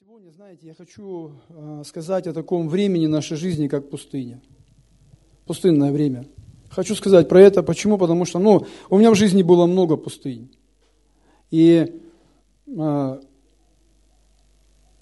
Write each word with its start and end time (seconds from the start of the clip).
Сегодня, 0.00 0.30
знаете, 0.30 0.68
я 0.68 0.74
хочу 0.74 1.32
э, 1.48 1.82
сказать 1.84 2.28
о 2.28 2.32
таком 2.32 2.68
времени 2.68 3.08
нашей 3.08 3.36
жизни, 3.36 3.66
как 3.66 3.90
пустыня. 3.90 4.40
Пустынное 5.44 5.90
время. 5.90 6.24
Хочу 6.70 6.94
сказать 6.94 7.28
про 7.28 7.40
это. 7.40 7.64
Почему? 7.64 7.98
Потому 7.98 8.24
что, 8.24 8.38
ну, 8.38 8.64
у 8.90 8.98
меня 8.98 9.10
в 9.10 9.16
жизни 9.16 9.42
было 9.42 9.66
много 9.66 9.96
пустынь. 9.96 10.56
И, 11.50 12.00
э, 12.68 12.70
э, 12.70 13.20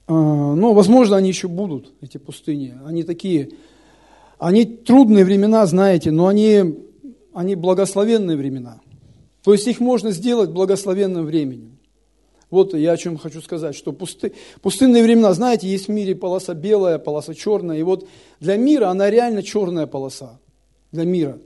ну, 0.08 0.72
возможно, 0.72 1.18
они 1.18 1.28
еще 1.28 1.48
будут, 1.48 1.92
эти 2.00 2.16
пустыни. 2.16 2.78
Они 2.86 3.02
такие, 3.02 3.50
они 4.38 4.64
трудные 4.64 5.26
времена, 5.26 5.66
знаете, 5.66 6.10
но 6.10 6.26
они, 6.26 6.74
они 7.34 7.54
благословенные 7.54 8.38
времена. 8.38 8.80
То 9.44 9.52
есть 9.52 9.66
их 9.66 9.78
можно 9.78 10.10
сделать 10.10 10.50
благословенным 10.50 11.26
временем. 11.26 11.75
Вот 12.50 12.74
я 12.74 12.92
о 12.92 12.96
чем 12.96 13.18
хочу 13.18 13.40
сказать, 13.40 13.74
что 13.74 13.92
пусты, 13.92 14.32
пустынные 14.62 15.02
времена, 15.02 15.32
знаете, 15.34 15.66
есть 15.66 15.88
в 15.88 15.90
мире 15.90 16.14
полоса 16.14 16.54
белая, 16.54 16.98
полоса 16.98 17.34
черная, 17.34 17.78
и 17.78 17.82
вот 17.82 18.08
для 18.38 18.56
мира 18.56 18.88
она 18.88 19.10
реально 19.10 19.42
черная 19.42 19.86
полоса, 19.86 20.38
для 20.92 21.04
мира. 21.04 21.38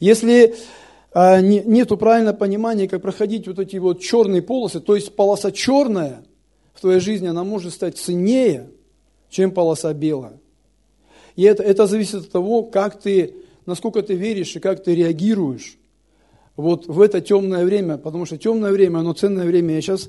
Если 0.00 0.54
а, 1.12 1.40
не, 1.40 1.60
нету 1.60 1.98
правильного 1.98 2.34
понимания, 2.34 2.88
как 2.88 3.02
проходить 3.02 3.46
вот 3.46 3.58
эти 3.58 3.76
вот 3.76 4.00
черные 4.00 4.40
полосы, 4.40 4.80
то 4.80 4.94
есть 4.94 5.14
полоса 5.14 5.52
черная 5.52 6.24
в 6.72 6.80
твоей 6.80 7.00
жизни, 7.00 7.26
она 7.26 7.44
может 7.44 7.74
стать 7.74 7.98
ценнее, 7.98 8.70
чем 9.28 9.50
полоса 9.50 9.92
белая. 9.92 10.38
И 11.36 11.42
это, 11.42 11.62
это 11.62 11.86
зависит 11.86 12.14
от 12.14 12.30
того, 12.30 12.62
как 12.62 12.98
ты, 12.98 13.34
насколько 13.66 14.02
ты 14.02 14.14
веришь 14.14 14.56
и 14.56 14.60
как 14.60 14.82
ты 14.82 14.94
реагируешь 14.94 15.76
вот 16.56 16.86
в 16.86 17.00
это 17.02 17.20
темное 17.20 17.64
время, 17.64 17.98
потому 17.98 18.24
что 18.24 18.38
темное 18.38 18.72
время, 18.72 18.98
оно 18.98 19.12
ценное 19.12 19.44
время. 19.44 19.74
Я 19.74 19.82
сейчас 19.82 20.08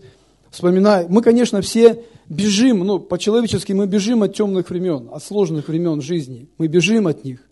Вспоминаю, 0.57 1.05
мы, 1.07 1.21
конечно, 1.21 1.61
все 1.61 2.03
бежим, 2.29 2.79
ну, 2.79 2.97
по-человечески 2.97 3.73
мы 3.73 3.85
бежим 3.85 4.23
от 4.23 4.33
темных 4.33 4.71
времен, 4.71 5.07
от 5.11 5.21
сложных 5.21 5.67
времен 5.67 6.01
жизни. 6.01 6.49
Мы 6.57 6.65
бежим 6.65 7.05
от 7.05 7.23
них. 7.23 7.47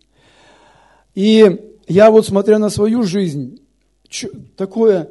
И 1.13 1.75
я 1.87 2.09
вот, 2.09 2.25
смотря 2.25 2.57
на 2.57 2.71
свою 2.71 3.03
жизнь, 3.03 3.61
такое, 4.57 5.09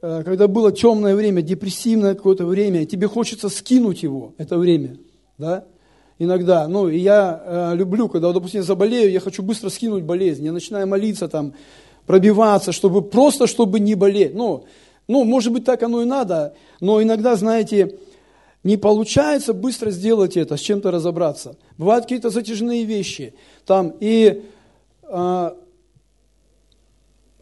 э, 0.00 0.22
когда 0.24 0.48
было 0.48 0.72
темное 0.72 1.14
время, 1.14 1.42
депрессивное 1.42 2.14
какое-то 2.14 2.46
время, 2.46 2.86
тебе 2.86 3.08
хочется 3.08 3.50
скинуть 3.50 4.02
его, 4.02 4.32
это 4.38 4.56
время, 4.56 4.96
да, 5.36 5.66
иногда. 6.18 6.66
Ну, 6.66 6.88
и 6.88 6.96
я 6.96 7.42
э, 7.44 7.76
люблю, 7.76 8.08
когда, 8.08 8.32
допустим, 8.32 8.60
я 8.60 8.64
заболею, 8.64 9.12
я 9.12 9.20
хочу 9.20 9.42
быстро 9.42 9.68
скинуть 9.68 10.04
болезнь, 10.04 10.46
я 10.46 10.52
начинаю 10.52 10.86
молиться 10.86 11.28
там, 11.28 11.52
пробиваться, 12.06 12.72
чтобы 12.72 13.02
просто, 13.02 13.46
чтобы 13.46 13.80
не 13.80 13.94
болеть. 13.94 14.34
Ну, 14.34 14.64
ну, 15.08 15.24
может 15.24 15.52
быть, 15.52 15.64
так 15.64 15.82
оно 15.82 16.02
и 16.02 16.06
надо, 16.06 16.54
но 16.80 17.02
иногда, 17.02 17.36
знаете, 17.36 17.98
не 18.62 18.78
получается 18.78 19.52
быстро 19.52 19.90
сделать 19.90 20.36
это, 20.36 20.56
с 20.56 20.60
чем-то 20.60 20.90
разобраться. 20.90 21.56
Бывают 21.76 22.06
какие-то 22.06 22.30
затяжные 22.30 22.84
вещи. 22.84 23.34
Там, 23.66 23.94
и 24.00 24.42
а, 25.02 25.54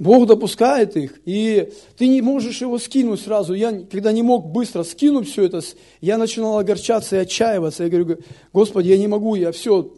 Бог 0.00 0.26
допускает 0.26 0.96
их, 0.96 1.20
и 1.24 1.72
ты 1.96 2.08
не 2.08 2.22
можешь 2.22 2.60
его 2.60 2.76
скинуть 2.78 3.20
сразу. 3.20 3.54
Я, 3.54 3.72
когда 3.88 4.10
не 4.10 4.22
мог 4.22 4.46
быстро 4.46 4.82
скинуть 4.82 5.30
все 5.30 5.44
это, 5.44 5.60
я 6.00 6.18
начинал 6.18 6.58
огорчаться 6.58 7.14
и 7.14 7.20
отчаиваться. 7.20 7.84
Я 7.84 7.90
говорю, 7.90 8.18
Господи, 8.52 8.88
я 8.88 8.98
не 8.98 9.06
могу, 9.06 9.36
я 9.36 9.52
все 9.52 9.92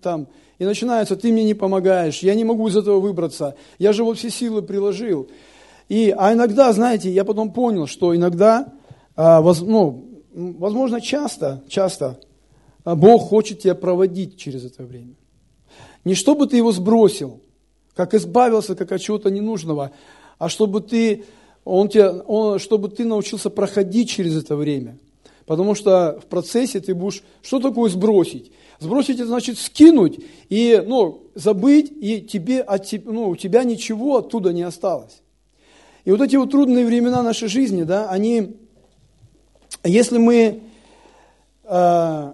там. 0.00 0.28
И 0.58 0.64
начинается, 0.64 1.14
ты 1.14 1.30
мне 1.30 1.44
не 1.44 1.54
помогаешь, 1.54 2.20
я 2.20 2.34
не 2.34 2.44
могу 2.44 2.68
из 2.68 2.76
этого 2.76 3.00
выбраться. 3.00 3.54
Я 3.78 3.92
же 3.92 4.02
вот 4.02 4.16
все 4.16 4.30
силы 4.30 4.62
приложил. 4.62 5.28
И, 5.90 6.14
а 6.16 6.32
иногда, 6.32 6.72
знаете, 6.72 7.10
я 7.10 7.24
потом 7.24 7.52
понял, 7.52 7.88
что 7.88 8.14
иногда, 8.14 8.72
а, 9.16 9.40
воз, 9.40 9.60
ну, 9.60 10.22
возможно, 10.32 11.00
часто, 11.00 11.64
часто 11.68 12.20
а, 12.84 12.94
Бог 12.94 13.22
хочет 13.22 13.58
тебя 13.58 13.74
проводить 13.74 14.38
через 14.38 14.64
это 14.64 14.84
время. 14.84 15.16
Не 16.04 16.14
чтобы 16.14 16.46
ты 16.46 16.56
его 16.56 16.70
сбросил, 16.70 17.40
как 17.96 18.14
избавился 18.14 18.76
как 18.76 18.92
от 18.92 19.00
чего-то 19.00 19.32
ненужного, 19.32 19.90
а 20.38 20.48
чтобы 20.48 20.80
ты, 20.80 21.24
он 21.64 21.88
тебя, 21.88 22.12
он, 22.12 22.60
чтобы 22.60 22.88
ты 22.88 23.04
научился 23.04 23.50
проходить 23.50 24.10
через 24.10 24.36
это 24.36 24.54
время. 24.54 24.96
Потому 25.44 25.74
что 25.74 26.20
в 26.22 26.26
процессе 26.26 26.78
ты 26.78 26.94
будешь... 26.94 27.24
Что 27.42 27.58
такое 27.58 27.90
сбросить? 27.90 28.52
Сбросить 28.78 29.16
это 29.16 29.26
значит 29.26 29.58
скинуть 29.58 30.20
и 30.48 30.80
ну, 30.86 31.24
забыть, 31.34 31.90
и 31.90 32.20
тебе, 32.20 32.60
от, 32.60 32.86
ну, 33.06 33.30
у 33.30 33.34
тебя 33.34 33.64
ничего 33.64 34.18
оттуда 34.18 34.52
не 34.52 34.62
осталось. 34.62 35.20
И 36.04 36.10
вот 36.10 36.20
эти 36.20 36.36
вот 36.36 36.50
трудные 36.50 36.86
времена 36.86 37.22
нашей 37.22 37.48
жизни, 37.48 37.82
да, 37.82 38.08
они, 38.08 38.56
если 39.84 40.18
мы, 40.18 40.62
э, 41.64 42.32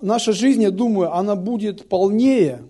наша 0.00 0.32
жизнь, 0.32 0.62
я 0.62 0.70
думаю, 0.70 1.14
она 1.14 1.36
будет 1.36 1.88
полнее, 1.88 2.62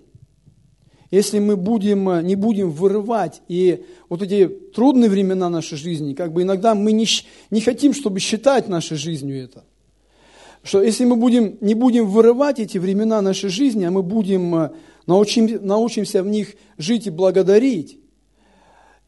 если 1.10 1.40
мы 1.40 1.56
будем, 1.56 2.24
не 2.24 2.36
будем 2.36 2.70
вырывать, 2.70 3.42
и 3.48 3.84
вот 4.08 4.22
эти 4.22 4.46
трудные 4.46 5.10
времена 5.10 5.48
нашей 5.48 5.76
жизни, 5.76 6.14
как 6.14 6.32
бы 6.32 6.42
иногда 6.42 6.74
мы 6.74 6.92
не, 6.92 7.06
не 7.50 7.60
хотим, 7.60 7.92
чтобы 7.92 8.20
считать 8.20 8.68
нашей 8.68 8.96
жизнью 8.96 9.42
это. 9.42 9.64
Что 10.62 10.82
если 10.82 11.04
мы 11.04 11.16
будем, 11.16 11.56
не 11.60 11.74
будем 11.74 12.06
вырывать 12.06 12.60
эти 12.60 12.78
времена 12.78 13.22
нашей 13.22 13.48
жизни, 13.48 13.84
а 13.84 13.90
мы 13.90 14.02
будем, 14.02 14.54
э, 14.54 14.70
научим, 15.06 15.66
научимся 15.66 16.22
в 16.22 16.28
них 16.28 16.54
жить 16.78 17.06
и 17.06 17.10
благодарить, 17.10 17.98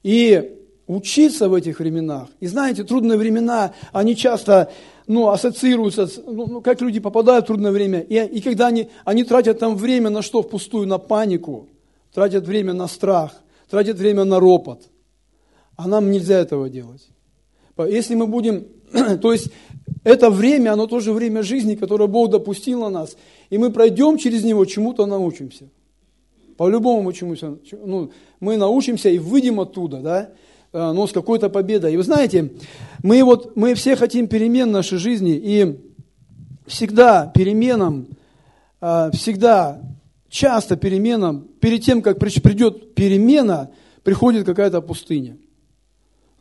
и 0.02 0.61
учиться 0.86 1.48
в 1.48 1.54
этих 1.54 1.78
временах. 1.78 2.28
И 2.40 2.46
знаете, 2.46 2.84
трудные 2.84 3.18
времена, 3.18 3.74
они 3.92 4.16
часто 4.16 4.70
ну, 5.06 5.28
ассоциируются, 5.28 6.08
ну, 6.26 6.46
ну, 6.46 6.60
как 6.60 6.80
люди 6.80 7.00
попадают 7.00 7.44
в 7.44 7.48
трудное 7.48 7.72
время, 7.72 8.00
и, 8.00 8.16
и 8.16 8.40
когда 8.40 8.68
они, 8.68 8.88
они 9.04 9.24
тратят 9.24 9.58
там 9.58 9.76
время 9.76 10.10
на 10.10 10.22
что? 10.22 10.42
Впустую, 10.42 10.86
на 10.86 10.98
панику, 10.98 11.68
тратят 12.12 12.46
время 12.46 12.72
на 12.72 12.88
страх, 12.88 13.32
тратят 13.68 13.98
время 13.98 14.24
на 14.24 14.40
ропот. 14.40 14.82
А 15.76 15.88
нам 15.88 16.10
нельзя 16.10 16.38
этого 16.38 16.68
делать. 16.68 17.08
Если 17.78 18.14
мы 18.14 18.26
будем, 18.26 18.66
то 19.20 19.32
есть 19.32 19.50
это 20.04 20.30
время, 20.30 20.72
оно 20.72 20.86
тоже 20.86 21.12
время 21.12 21.42
жизни, 21.42 21.74
которое 21.74 22.06
Бог 22.06 22.30
допустил 22.30 22.80
на 22.80 22.90
нас, 22.90 23.16
и 23.50 23.58
мы 23.58 23.70
пройдем 23.70 24.18
через 24.18 24.44
него, 24.44 24.64
чему-то 24.64 25.06
научимся. 25.06 25.68
По-любому 26.56 27.02
мы 27.02 27.12
чему-то, 27.12 27.58
ну, 27.84 28.12
мы 28.40 28.56
научимся 28.56 29.08
и 29.08 29.18
выйдем 29.18 29.60
оттуда, 29.60 30.00
да, 30.00 30.30
Э, 30.72 30.92
но 30.92 31.06
с 31.06 31.12
какой-то 31.12 31.50
победой. 31.50 31.92
И 31.92 31.96
вы 31.96 32.02
знаете, 32.02 32.52
мы, 33.02 33.22
вот, 33.24 33.56
мы 33.56 33.74
все 33.74 33.94
хотим 33.94 34.26
перемен 34.26 34.70
в 34.70 34.72
нашей 34.72 34.98
жизни, 34.98 35.32
и 35.32 35.78
всегда 36.66 37.26
переменам, 37.26 38.06
э, 38.80 39.10
всегда, 39.12 39.80
часто 40.30 40.76
переменам, 40.76 41.46
перед 41.60 41.82
тем, 41.82 42.00
как 42.00 42.18
придет 42.18 42.94
перемена, 42.94 43.70
приходит 44.02 44.46
какая-то 44.46 44.80
пустыня. 44.80 45.36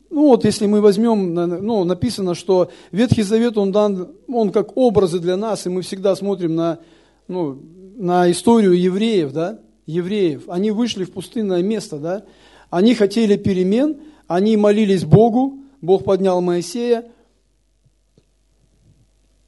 Ну 0.09 0.27
вот, 0.27 0.45
если 0.45 0.65
мы 0.65 0.81
возьмем, 0.81 1.33
ну, 1.33 1.83
написано, 1.83 2.35
что 2.35 2.69
Ветхий 2.91 3.23
Завет, 3.23 3.57
он 3.57 3.71
дан, 3.71 4.11
он 4.27 4.51
как 4.51 4.75
образы 4.77 5.19
для 5.19 5.37
нас, 5.37 5.65
и 5.65 5.69
мы 5.69 5.81
всегда 5.81 6.15
смотрим 6.15 6.55
на, 6.55 6.79
ну, 7.27 7.61
на 7.97 8.29
историю 8.31 8.73
евреев, 8.73 9.31
да, 9.31 9.59
евреев. 9.85 10.43
Они 10.47 10.71
вышли 10.71 11.03
в 11.05 11.11
пустынное 11.11 11.61
место, 11.61 11.97
да, 11.97 12.23
они 12.69 12.93
хотели 12.93 13.37
перемен, 13.37 13.97
они 14.35 14.55
молились 14.55 15.03
Богу, 15.03 15.59
Бог 15.81 16.05
поднял 16.05 16.39
Моисея, 16.41 17.05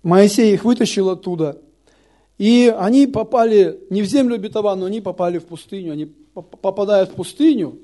Моисей 0.02 0.54
их 0.54 0.66
вытащил 0.66 1.10
оттуда, 1.10 1.62
и 2.38 2.74
они 2.78 3.08
попали 3.08 3.80
не 3.90 4.02
в 4.02 4.06
землю 4.06 4.36
обетованную, 4.36 4.88
они 4.88 5.00
попали 5.00 5.38
в 5.38 5.46
пустыню, 5.46 5.94
они 5.94 6.06
попадают 6.06 7.12
в 7.12 7.14
пустыню. 7.14 7.80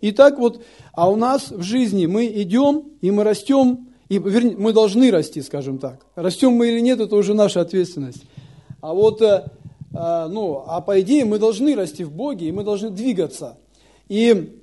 И 0.00 0.12
так 0.12 0.38
вот, 0.38 0.62
а 0.92 1.10
у 1.10 1.16
нас 1.16 1.50
в 1.50 1.62
жизни 1.62 2.06
мы 2.06 2.26
идем, 2.26 2.84
и 3.00 3.10
мы 3.10 3.24
растем, 3.24 3.88
и, 4.08 4.18
вернее, 4.18 4.56
мы 4.56 4.72
должны 4.72 5.10
расти, 5.10 5.42
скажем 5.42 5.78
так. 5.78 6.06
Растем 6.14 6.52
мы 6.52 6.68
или 6.68 6.80
нет, 6.80 7.00
это 7.00 7.16
уже 7.16 7.34
наша 7.34 7.62
ответственность. 7.62 8.22
А 8.80 8.94
вот, 8.94 9.20
э, 9.22 9.44
э, 9.92 10.26
ну, 10.30 10.62
а 10.66 10.80
по 10.82 11.00
идее 11.00 11.24
мы 11.24 11.40
должны 11.40 11.74
расти 11.74 12.04
в 12.04 12.12
Боге, 12.12 12.48
и 12.48 12.52
мы 12.52 12.62
должны 12.62 12.90
двигаться. 12.90 13.56
И 14.08 14.60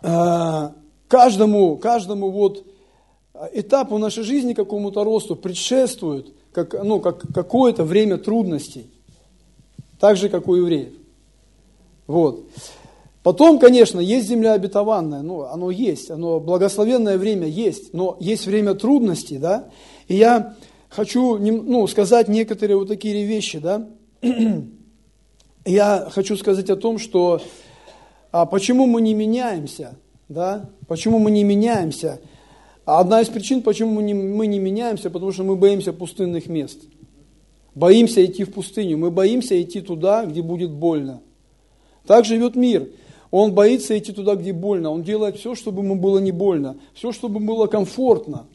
каждому, 0.00 1.76
каждому 1.76 2.30
вот 2.30 2.64
этапу 3.52 3.98
нашей 3.98 4.24
жизни, 4.24 4.54
какому-то 4.54 5.04
росту 5.04 5.36
предшествует 5.36 6.32
как, 6.52 6.74
ну, 6.82 7.00
как 7.00 7.20
какое-то 7.32 7.84
время 7.84 8.18
трудностей. 8.18 8.90
Так 9.98 10.16
же, 10.16 10.28
как 10.28 10.48
у 10.48 10.54
евреев. 10.54 10.92
Вот. 12.06 12.44
Потом, 13.22 13.58
конечно, 13.58 14.00
есть 14.00 14.28
земля 14.28 14.54
обетованная, 14.54 15.20
ну, 15.20 15.42
оно 15.42 15.70
есть, 15.70 16.10
оно 16.10 16.40
благословенное 16.40 17.18
время 17.18 17.46
есть, 17.46 17.92
но 17.92 18.16
есть 18.18 18.46
время 18.46 18.74
трудностей, 18.74 19.36
да, 19.36 19.66
и 20.08 20.16
я 20.16 20.56
хочу, 20.88 21.36
ну, 21.36 21.86
сказать 21.86 22.28
некоторые 22.28 22.78
вот 22.78 22.88
такие 22.88 23.26
вещи, 23.26 23.58
да, 23.58 23.86
я 25.66 26.08
хочу 26.10 26.34
сказать 26.38 26.70
о 26.70 26.76
том, 26.76 26.98
что 26.98 27.42
а 28.32 28.46
почему 28.46 28.86
мы 28.86 29.00
не 29.00 29.14
меняемся? 29.14 29.96
Да? 30.28 30.70
Почему 30.86 31.18
мы 31.18 31.30
не 31.30 31.44
меняемся? 31.44 32.20
Одна 32.84 33.20
из 33.20 33.28
причин, 33.28 33.62
почему 33.62 33.94
мы 33.94 34.02
не, 34.02 34.14
мы 34.14 34.46
не 34.46 34.58
меняемся, 34.58 35.10
потому 35.10 35.32
что 35.32 35.44
мы 35.44 35.56
боимся 35.56 35.92
пустынных 35.92 36.46
мест. 36.48 36.78
Боимся 37.74 38.24
идти 38.24 38.44
в 38.44 38.52
пустыню. 38.52 38.98
Мы 38.98 39.10
боимся 39.10 39.60
идти 39.60 39.80
туда, 39.80 40.24
где 40.24 40.42
будет 40.42 40.70
больно. 40.70 41.22
Так 42.06 42.24
живет 42.24 42.56
мир. 42.56 42.88
Он 43.30 43.54
боится 43.54 43.96
идти 43.96 44.12
туда, 44.12 44.34
где 44.34 44.52
больно. 44.52 44.90
Он 44.90 45.02
делает 45.02 45.36
все, 45.36 45.54
чтобы 45.54 45.82
ему 45.82 45.94
было 45.94 46.18
не 46.18 46.32
больно. 46.32 46.78
Все, 46.94 47.12
чтобы 47.12 47.38
было 47.38 47.66
комфортно. 47.66 48.46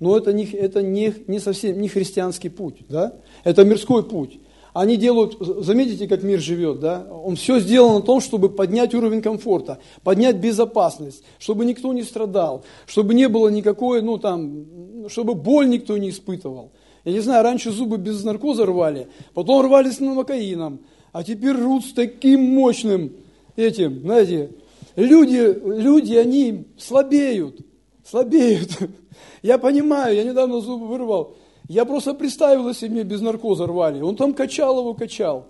Но 0.00 0.16
это 0.16 0.32
не, 0.32 0.44
это 0.44 0.82
не, 0.82 1.14
не 1.28 1.38
совсем 1.38 1.80
не 1.80 1.88
христианский 1.88 2.48
путь. 2.48 2.78
Да? 2.88 3.14
Это 3.44 3.64
мирской 3.64 4.02
путь. 4.02 4.40
Они 4.72 4.96
делают, 4.96 5.36
заметите, 5.38 6.08
как 6.08 6.22
мир 6.22 6.40
живет, 6.40 6.80
да? 6.80 7.06
Он 7.10 7.36
все 7.36 7.60
сделал 7.60 7.94
на 7.94 8.00
том, 8.00 8.20
чтобы 8.22 8.48
поднять 8.48 8.94
уровень 8.94 9.20
комфорта, 9.20 9.78
поднять 10.02 10.36
безопасность, 10.36 11.22
чтобы 11.38 11.66
никто 11.66 11.92
не 11.92 12.02
страдал, 12.02 12.64
чтобы 12.86 13.12
не 13.12 13.28
было 13.28 13.48
никакой, 13.48 14.00
ну 14.00 14.16
там, 14.16 15.08
чтобы 15.08 15.34
боль 15.34 15.68
никто 15.68 15.98
не 15.98 16.08
испытывал. 16.08 16.72
Я 17.04 17.12
не 17.12 17.20
знаю, 17.20 17.42
раньше 17.42 17.70
зубы 17.70 17.98
без 17.98 18.24
наркоза 18.24 18.64
рвали, 18.64 19.08
потом 19.34 19.66
рвали 19.66 19.90
с 19.90 20.00
новокаином, 20.00 20.80
а 21.12 21.22
теперь 21.22 21.52
рвут 21.52 21.84
с 21.84 21.92
таким 21.92 22.40
мощным 22.40 23.12
этим, 23.56 24.00
знаете, 24.00 24.52
люди, 24.96 25.54
люди, 25.64 26.14
они 26.14 26.64
слабеют, 26.78 27.60
слабеют. 28.08 28.78
Я 29.42 29.58
понимаю, 29.58 30.14
я 30.14 30.22
недавно 30.22 30.60
зубы 30.60 30.86
вырвал, 30.86 31.36
я 31.72 31.86
просто 31.86 32.12
представил, 32.12 32.68
если 32.68 32.88
мне 32.88 33.02
без 33.02 33.22
наркоза 33.22 33.66
рвали. 33.66 34.02
Он 34.02 34.14
там 34.14 34.34
качал 34.34 34.78
его, 34.78 34.92
качал. 34.92 35.46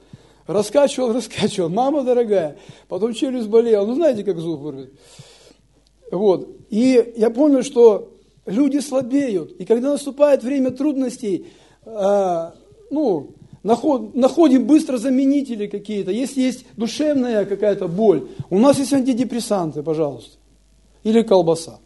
Раскачивал, 0.46 1.12
раскачивал. 1.14 1.68
Мама 1.68 2.04
дорогая. 2.04 2.56
Потом 2.88 3.12
челюсть 3.12 3.48
болела. 3.48 3.84
Ну, 3.84 3.94
знаете, 3.94 4.22
как 4.22 4.38
зуб 4.38 4.60
вырвет. 4.60 4.92
Вот. 6.12 6.48
И 6.70 7.12
я 7.16 7.30
понял, 7.30 7.64
что 7.64 8.12
люди 8.46 8.78
слабеют. 8.78 9.50
И 9.58 9.64
когда 9.64 9.90
наступает 9.90 10.44
время 10.44 10.70
трудностей, 10.70 11.48
э, 11.84 12.50
ну, 12.90 13.30
наход, 13.64 14.14
находим 14.14 14.64
быстро 14.64 14.98
заменители 14.98 15.66
какие-то. 15.66 16.12
Если 16.12 16.40
есть 16.40 16.66
душевная 16.76 17.44
какая-то 17.46 17.88
боль, 17.88 18.28
у 18.48 18.60
нас 18.60 18.78
есть 18.78 18.92
антидепрессанты, 18.92 19.82
пожалуйста. 19.82 20.38
Или 21.02 21.22
колбаса 21.22 21.80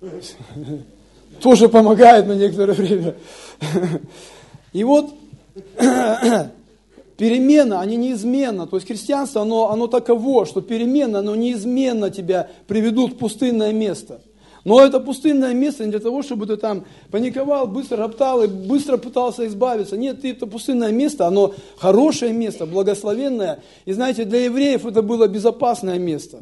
тоже 1.40 1.68
помогает 1.68 2.26
на 2.26 2.32
некоторое 2.32 2.74
время. 2.74 3.14
И 4.72 4.84
вот 4.84 5.10
перемена, 7.16 7.80
они 7.80 7.96
неизменно, 7.96 8.66
то 8.66 8.76
есть 8.76 8.86
христианство, 8.86 9.42
оно, 9.42 9.70
оно 9.70 9.86
таково, 9.86 10.46
что 10.46 10.60
перемена, 10.60 11.18
оно 11.18 11.34
неизменно 11.34 12.10
тебя 12.10 12.48
приведут 12.66 13.14
в 13.14 13.16
пустынное 13.16 13.72
место. 13.72 14.20
Но 14.64 14.80
это 14.84 15.00
пустынное 15.00 15.54
место 15.54 15.84
не 15.84 15.90
для 15.90 16.00
того, 16.00 16.22
чтобы 16.22 16.46
ты 16.46 16.56
там 16.56 16.84
паниковал, 17.10 17.66
быстро 17.66 17.96
роптал 17.96 18.42
и 18.42 18.48
быстро 18.48 18.98
пытался 18.98 19.46
избавиться. 19.46 19.96
Нет, 19.96 20.24
это 20.24 20.46
пустынное 20.46 20.92
место, 20.92 21.26
оно 21.26 21.54
хорошее 21.78 22.32
место, 22.32 22.66
благословенное. 22.66 23.60
И 23.86 23.92
знаете, 23.92 24.24
для 24.24 24.44
евреев 24.44 24.84
это 24.84 25.00
было 25.00 25.26
безопасное 25.26 25.98
место. 25.98 26.40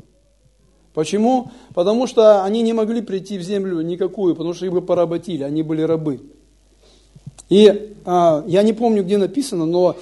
Почему? 0.97 1.51
Потому 1.75 2.07
что 2.07 2.43
они 2.43 2.63
не 2.63 2.73
могли 2.73 3.03
прийти 3.03 3.37
в 3.37 3.43
землю 3.43 3.83
никакую, 3.83 4.35
потому 4.35 4.55
что 4.55 4.65
их 4.65 4.73
бы 4.73 4.81
поработили, 4.81 5.43
они 5.43 5.63
были 5.63 5.83
рабы. 5.83 6.23
И 7.51 7.95
а, 8.07 8.43
я 8.47 8.63
не 8.63 8.73
помню, 8.73 9.05
где 9.05 9.19
написано, 9.19 9.67
но 9.67 9.99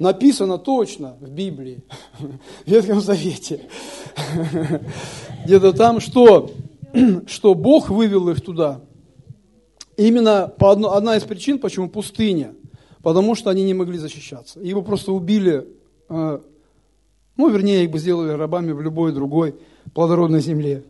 написано 0.00 0.58
точно 0.58 1.14
в 1.20 1.30
Библии, 1.30 1.84
в 2.18 2.68
Ветхом 2.68 3.00
Завете, 3.00 3.60
где-то 5.44 5.72
там, 5.72 6.00
что, 6.00 6.50
что 7.28 7.54
Бог 7.54 7.88
вывел 7.88 8.28
их 8.28 8.40
туда. 8.40 8.80
Именно 9.96 10.52
по 10.58 10.72
одно, 10.72 10.94
одна 10.94 11.16
из 11.16 11.22
причин, 11.22 11.60
почему 11.60 11.88
пустыня, 11.88 12.54
потому 13.04 13.36
что 13.36 13.50
они 13.50 13.62
не 13.62 13.72
могли 13.72 13.98
защищаться. 13.98 14.58
Его 14.58 14.82
просто 14.82 15.12
убили, 15.12 15.68
а, 16.08 16.42
ну, 17.36 17.48
вернее, 17.50 17.84
их 17.84 17.92
бы 17.92 18.00
сделали 18.00 18.32
рабами 18.32 18.72
в 18.72 18.80
любой 18.80 19.12
другой 19.12 19.54
плодородной 19.92 20.40
земле. 20.40 20.82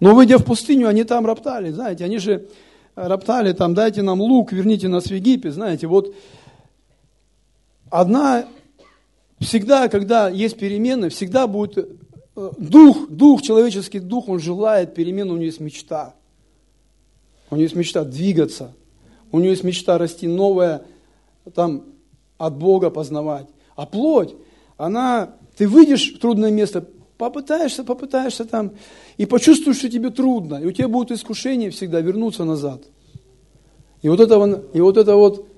Но 0.00 0.14
выйдя 0.14 0.38
в 0.38 0.44
пустыню, 0.44 0.88
они 0.88 1.04
там 1.04 1.26
роптали, 1.26 1.70
знаете, 1.70 2.04
они 2.04 2.18
же 2.18 2.48
роптали 2.94 3.52
там, 3.52 3.74
дайте 3.74 4.02
нам 4.02 4.20
лук, 4.20 4.52
верните 4.52 4.88
нас 4.88 5.04
в 5.04 5.10
Египет, 5.14 5.54
знаете, 5.54 5.86
вот 5.86 6.14
одна, 7.90 8.46
всегда, 9.40 9.88
когда 9.88 10.28
есть 10.28 10.58
перемены, 10.58 11.08
всегда 11.08 11.46
будет 11.46 11.78
э, 11.78 12.50
дух, 12.58 13.08
дух, 13.08 13.42
человеческий 13.42 13.98
дух, 13.98 14.28
он 14.28 14.38
желает 14.38 14.94
перемен, 14.94 15.30
у 15.30 15.34
него 15.34 15.44
есть 15.44 15.60
мечта. 15.60 16.14
У 17.50 17.54
него 17.54 17.62
есть 17.62 17.76
мечта 17.76 18.04
двигаться, 18.04 18.74
у 19.32 19.38
него 19.38 19.50
есть 19.50 19.64
мечта 19.64 19.96
расти 19.96 20.26
новое, 20.26 20.82
там, 21.54 21.84
от 22.36 22.56
Бога 22.56 22.90
познавать. 22.90 23.46
А 23.74 23.86
плоть, 23.86 24.34
она, 24.76 25.34
ты 25.56 25.66
выйдешь 25.66 26.14
в 26.14 26.18
трудное 26.18 26.50
место, 26.50 26.86
Попытаешься, 27.18 27.82
попытаешься 27.82 28.44
там, 28.44 28.70
и 29.16 29.26
почувствуешь, 29.26 29.78
что 29.78 29.90
тебе 29.90 30.10
трудно, 30.10 30.54
и 30.62 30.66
у 30.66 30.70
тебя 30.70 30.86
будет 30.86 31.10
искушение 31.10 31.70
всегда 31.70 32.00
вернуться 32.00 32.44
назад. 32.44 32.84
И 34.02 34.08
вот 34.08 34.20
это, 34.20 34.36
и 34.72 34.80
вот, 34.80 34.96
это 34.96 35.16
вот, 35.16 35.48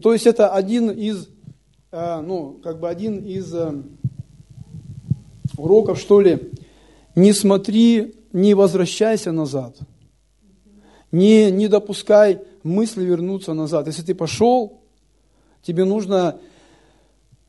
то 0.00 0.12
есть 0.12 0.28
это 0.28 0.54
один 0.54 0.92
из, 0.92 1.28
э, 1.90 2.20
ну, 2.20 2.60
как 2.62 2.78
бы 2.78 2.88
один 2.88 3.18
из 3.18 3.52
э, 3.52 3.72
уроков, 5.56 5.98
что 5.98 6.20
ли, 6.20 6.52
не 7.16 7.32
смотри, 7.32 8.14
не 8.32 8.54
возвращайся 8.54 9.32
назад. 9.32 9.76
Не, 11.10 11.50
не 11.50 11.66
допускай 11.66 12.40
мысли 12.62 13.04
вернуться 13.04 13.52
назад. 13.52 13.88
Если 13.88 14.02
ты 14.02 14.14
пошел, 14.14 14.80
тебе 15.60 15.84
нужно, 15.84 16.38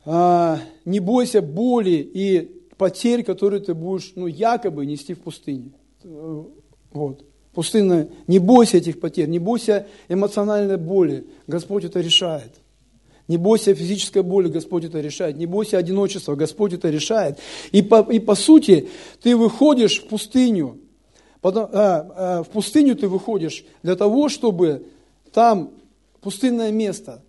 э, 0.06 0.58
не 0.86 1.00
бойся 1.00 1.44
боли 1.44 2.10
и 2.12 2.59
потерь, 2.80 3.24
которые 3.24 3.62
ты 3.62 3.76
будешь, 3.76 4.14
ну, 4.16 4.26
якобы 4.26 4.86
нести 4.86 5.14
в 5.14 5.20
пустыне. 5.20 5.74
Вот. 6.02 7.26
Пустынная, 7.54 8.08
не 8.26 8.40
бойся 8.40 8.78
этих 8.78 9.00
потерь, 9.02 9.28
не 9.28 9.38
бойся 9.38 9.86
эмоциональной 10.08 10.78
боли, 10.78 11.28
Господь 11.46 11.84
это 11.84 12.00
решает. 12.00 12.54
Не 13.28 13.38
бойся 13.38 13.76
физической 13.76 14.24
боли, 14.24 14.48
Господь 14.48 14.86
это 14.86 15.02
решает. 15.02 15.38
Не 15.38 15.46
бойся 15.46 15.78
одиночества, 15.78 16.36
Господь 16.36 16.74
это 16.74 16.90
решает. 16.90 17.38
И 17.72 17.81
по, 17.81 18.02
и 18.12 18.18
по 18.18 18.34
сути 18.34 18.88
ты 19.22 19.36
выходишь 19.36 20.02
в 20.02 20.08
пустыню. 20.08 20.80
Потом, 21.42 21.70
а, 21.74 22.40
а, 22.40 22.44
в 22.44 22.48
пустыню 22.48 22.96
ты 22.96 23.08
выходишь 23.08 23.66
для 23.84 23.96
того, 23.96 24.30
чтобы 24.30 24.88
там 25.34 25.72
пустынное 26.22 26.72
место, 26.72 27.22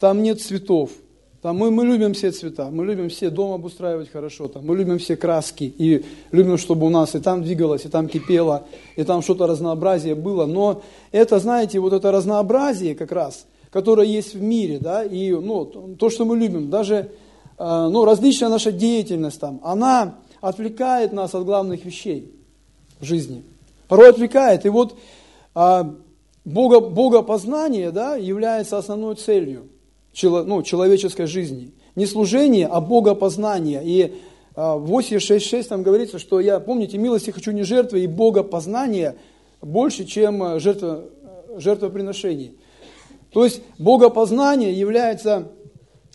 там 0.00 0.22
нет 0.22 0.40
цветов, 0.40 0.90
там 1.40 1.56
мы, 1.56 1.70
мы 1.70 1.84
любим 1.84 2.14
все 2.14 2.32
цвета, 2.32 2.68
мы 2.70 2.84
любим 2.84 3.08
все 3.10 3.30
дом 3.30 3.52
обустраивать 3.52 4.10
хорошо, 4.10 4.48
там, 4.48 4.66
мы 4.66 4.76
любим 4.76 4.98
все 4.98 5.16
краски, 5.16 5.72
и 5.78 6.04
любим, 6.32 6.58
чтобы 6.58 6.86
у 6.86 6.90
нас 6.90 7.14
и 7.14 7.20
там 7.20 7.44
двигалось, 7.44 7.84
и 7.84 7.88
там 7.88 8.08
кипело, 8.08 8.66
и 8.96 9.04
там 9.04 9.22
что-то 9.22 9.46
разнообразие 9.46 10.16
было. 10.16 10.46
Но 10.46 10.82
это, 11.12 11.38
знаете, 11.38 11.78
вот 11.78 11.92
это 11.92 12.10
разнообразие 12.10 12.96
как 12.96 13.12
раз, 13.12 13.46
которое 13.70 14.06
есть 14.06 14.34
в 14.34 14.42
мире, 14.42 14.78
да, 14.80 15.04
и 15.04 15.30
ну, 15.30 15.64
то, 15.96 16.10
что 16.10 16.24
мы 16.24 16.36
любим, 16.36 16.70
даже 16.70 17.12
э, 17.56 17.88
ну, 17.88 18.04
различная 18.04 18.48
наша 18.48 18.72
деятельность 18.72 19.38
там, 19.38 19.60
она 19.62 20.16
отвлекает 20.40 21.12
нас 21.12 21.36
от 21.36 21.44
главных 21.44 21.84
вещей 21.84 22.32
в 22.98 23.04
жизни. 23.04 23.44
Порой 23.86 24.10
отвлекает. 24.10 24.66
И 24.66 24.70
вот 24.70 24.98
э, 25.54 25.84
Бога, 26.44 26.80
богопознание 26.80 27.92
да, 27.92 28.16
является 28.16 28.76
основной 28.76 29.14
целью 29.14 29.68
ну, 30.22 30.62
человеческой 30.62 31.26
жизни. 31.26 31.72
Не 31.94 32.06
служение, 32.06 32.66
а 32.66 32.80
богопознание. 32.80 33.82
И 33.84 34.14
а, 34.54 34.76
в 34.76 34.92
8.6.6 34.92 35.68
там 35.68 35.82
говорится, 35.82 36.18
что 36.18 36.40
я, 36.40 36.58
помните, 36.58 36.98
милости 36.98 37.30
хочу 37.30 37.52
не 37.52 37.62
жертвы, 37.62 38.00
и 38.00 38.06
богопознание 38.08 39.16
больше, 39.62 40.04
чем 40.04 40.42
а, 40.42 40.58
жертва, 40.58 41.04
а, 41.22 41.60
жертвоприношение. 41.60 42.54
То 43.32 43.44
есть 43.44 43.62
богопознание 43.78 44.72
является 44.72 45.52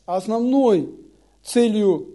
основной 0.06 0.90
целью, 1.42 2.10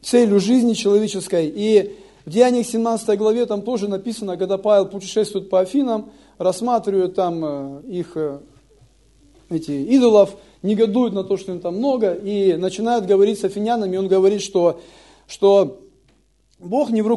целью 0.00 0.38
жизни 0.38 0.74
человеческой. 0.74 1.48
И 1.48 1.96
в 2.24 2.30
Деяниях 2.30 2.66
17 2.66 3.18
главе 3.18 3.46
там 3.46 3.62
тоже 3.62 3.88
написано, 3.88 4.36
когда 4.36 4.58
Павел 4.58 4.86
путешествует 4.86 5.50
по 5.50 5.60
Афинам, 5.60 6.12
рассматривает 6.38 7.16
там 7.16 7.80
их 7.80 8.16
эти 9.52 9.70
идолов, 9.70 10.36
негодуют 10.62 11.14
на 11.14 11.24
то, 11.24 11.36
что 11.36 11.52
им 11.52 11.60
там 11.60 11.76
много, 11.76 12.14
и 12.14 12.54
начинают 12.54 13.06
говорить 13.06 13.40
с 13.40 13.44
афинянами, 13.44 13.96
он 13.96 14.08
говорит, 14.08 14.42
что, 14.42 14.80
что 15.26 15.80
Бог 16.58 16.90
не 16.90 17.02
в, 17.02 17.08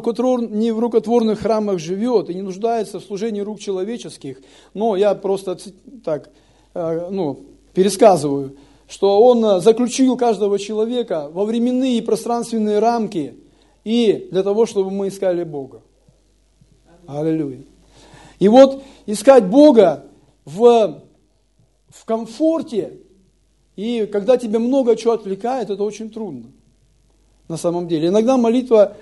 не 0.50 0.72
в 0.72 0.78
рукотворных 0.78 1.40
храмах 1.40 1.78
живет 1.78 2.30
и 2.30 2.34
не 2.34 2.42
нуждается 2.42 2.98
в 2.98 3.04
служении 3.04 3.40
рук 3.40 3.60
человеческих, 3.60 4.40
но 4.74 4.96
я 4.96 5.14
просто 5.14 5.58
так 6.04 6.30
э, 6.74 7.08
ну, 7.10 7.40
пересказываю, 7.72 8.56
что 8.88 9.20
Он 9.20 9.60
заключил 9.60 10.16
каждого 10.16 10.58
человека 10.58 11.28
во 11.32 11.44
временные 11.44 11.98
и 11.98 12.02
пространственные 12.02 12.78
рамки 12.78 13.36
и 13.84 14.28
для 14.30 14.42
того, 14.42 14.66
чтобы 14.66 14.90
мы 14.90 15.08
искали 15.08 15.44
Бога. 15.44 15.82
Аллилуйя. 17.06 17.62
И 18.38 18.48
вот 18.48 18.82
искать 19.06 19.46
Бога 19.46 20.06
в 20.44 21.02
комфорте, 22.06 22.94
и 23.76 24.08
когда 24.10 24.38
тебе 24.38 24.58
много 24.58 24.96
чего 24.96 25.12
отвлекает, 25.12 25.68
это 25.68 25.82
очень 25.82 26.10
трудно 26.10 26.46
на 27.48 27.56
самом 27.56 27.88
деле. 27.88 28.08
Иногда 28.08 28.36
молитва, 28.36 28.96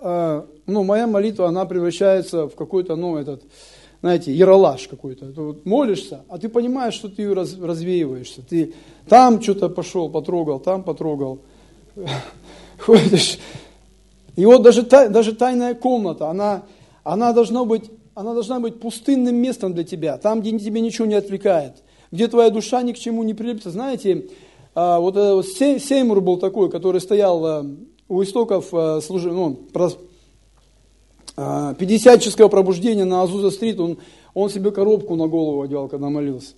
э, 0.00 0.42
ну, 0.66 0.84
моя 0.84 1.06
молитва, 1.06 1.48
она 1.48 1.64
превращается 1.64 2.48
в 2.48 2.54
какой-то, 2.54 2.96
ну, 2.96 3.16
этот, 3.16 3.42
знаете, 4.00 4.32
яролаж 4.32 4.88
какой-то. 4.88 5.32
Ты 5.32 5.40
вот 5.40 5.66
молишься, 5.66 6.24
а 6.28 6.38
ты 6.38 6.48
понимаешь, 6.48 6.94
что 6.94 7.08
ты 7.08 7.34
раз, 7.34 7.58
развеиваешься. 7.58 8.42
Ты 8.48 8.74
там 9.08 9.42
что-то 9.42 9.68
пошел, 9.68 10.08
потрогал, 10.08 10.60
там 10.60 10.82
потрогал. 10.82 11.40
Ходишь. 12.78 13.38
И 14.36 14.46
вот 14.46 14.62
даже, 14.62 14.82
даже 14.82 15.34
тайная 15.34 15.74
комната, 15.74 16.28
она, 16.28 16.62
она, 17.04 17.32
должна 17.32 17.64
быть, 17.64 17.90
она 18.14 18.32
должна 18.32 18.60
быть 18.60 18.80
пустынным 18.80 19.36
местом 19.36 19.74
для 19.74 19.84
тебя, 19.84 20.16
там, 20.16 20.40
где 20.40 20.58
тебе 20.58 20.80
ничего 20.80 21.06
не 21.06 21.14
отвлекает, 21.14 21.82
где 22.12 22.28
твоя 22.28 22.50
душа 22.50 22.82
ни 22.82 22.92
к 22.92 22.98
чему 22.98 23.24
не 23.24 23.34
прилепится. 23.34 23.70
Знаете, 23.70 24.26
а, 24.74 25.00
вот 25.00 25.16
Сеймур 25.46 26.20
был 26.20 26.36
такой, 26.36 26.70
который 26.70 27.00
стоял 27.00 27.44
а, 27.44 27.66
у 28.08 28.22
истоков 28.22 28.68
а, 28.72 29.00
служения, 29.00 29.34
ну, 29.34 29.58
50 31.34 32.50
пробуждения 32.50 33.06
на 33.06 33.22
Азуза-стрит, 33.22 33.80
он, 33.80 33.96
он 34.34 34.50
себе 34.50 34.70
коробку 34.70 35.16
на 35.16 35.26
голову 35.26 35.62
одевал, 35.62 35.88
когда 35.88 36.10
молился. 36.10 36.54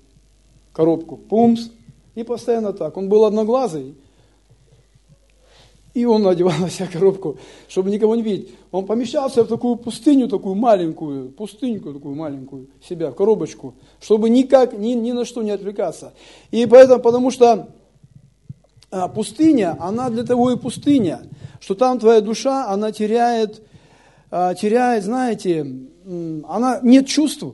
Коробку. 0.73 1.17
Пумс. 1.17 1.69
И 2.17 2.25
постоянно 2.25 2.73
так. 2.73 2.97
Он 2.97 3.09
был 3.09 3.25
одноглазый. 3.25 3.95
И 5.95 6.05
он 6.05 6.23
надевал 6.23 6.55
на 6.59 6.69
себя 6.69 6.89
коробку, 6.93 7.39
чтобы 7.69 7.89
никого 7.89 8.17
не 8.17 8.23
видеть. 8.23 8.51
Он 8.73 8.85
помещался 8.85 9.45
в 9.45 9.47
такую 9.47 9.77
пустыню, 9.77 10.29
такую 10.29 10.57
маленькую, 10.57 11.31
пустыньку 11.31 11.95
такую 11.95 12.17
маленькую, 12.17 12.67
себя, 12.87 13.13
в 13.13 13.15
коробочку, 13.15 13.75
чтобы 14.01 14.29
никак, 14.29 14.77
ни, 14.77 14.95
ни 14.95 15.13
на 15.13 15.25
что 15.25 15.43
не 15.43 15.53
отвлекаться. 15.53 16.13
И 16.51 16.67
поэтому, 16.67 17.01
потому 17.01 17.31
что 17.31 17.69
а, 18.91 19.07
пустыня, 19.07 19.77
она 19.79 20.11
для 20.11 20.25
того 20.25 20.51
и 20.51 20.57
пустыня, 20.57 21.23
что 21.61 21.77
там 21.77 22.01
твоя 22.01 22.21
душа, 22.21 22.69
она 22.69 22.91
теряет, 22.91 23.63
а, 24.33 24.55
теряет, 24.55 25.05
знаете, 25.05 25.65
она 26.49 26.81
нет 26.83 27.07
чувств. 27.07 27.45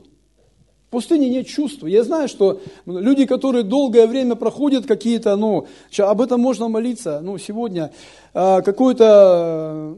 В 0.91 0.99
пустыне 0.99 1.29
нет 1.29 1.47
чувств. 1.47 1.83
Я 1.85 2.03
знаю, 2.03 2.27
что 2.27 2.59
люди, 2.85 3.25
которые 3.25 3.63
долгое 3.63 4.07
время 4.07 4.35
проходят 4.35 4.85
какие-то, 4.85 5.37
ну, 5.37 5.65
об 5.97 6.19
этом 6.19 6.41
можно 6.41 6.67
молиться, 6.67 7.21
ну, 7.21 7.37
сегодня, 7.37 7.93
а, 8.33 8.61
какое-то 8.61 9.97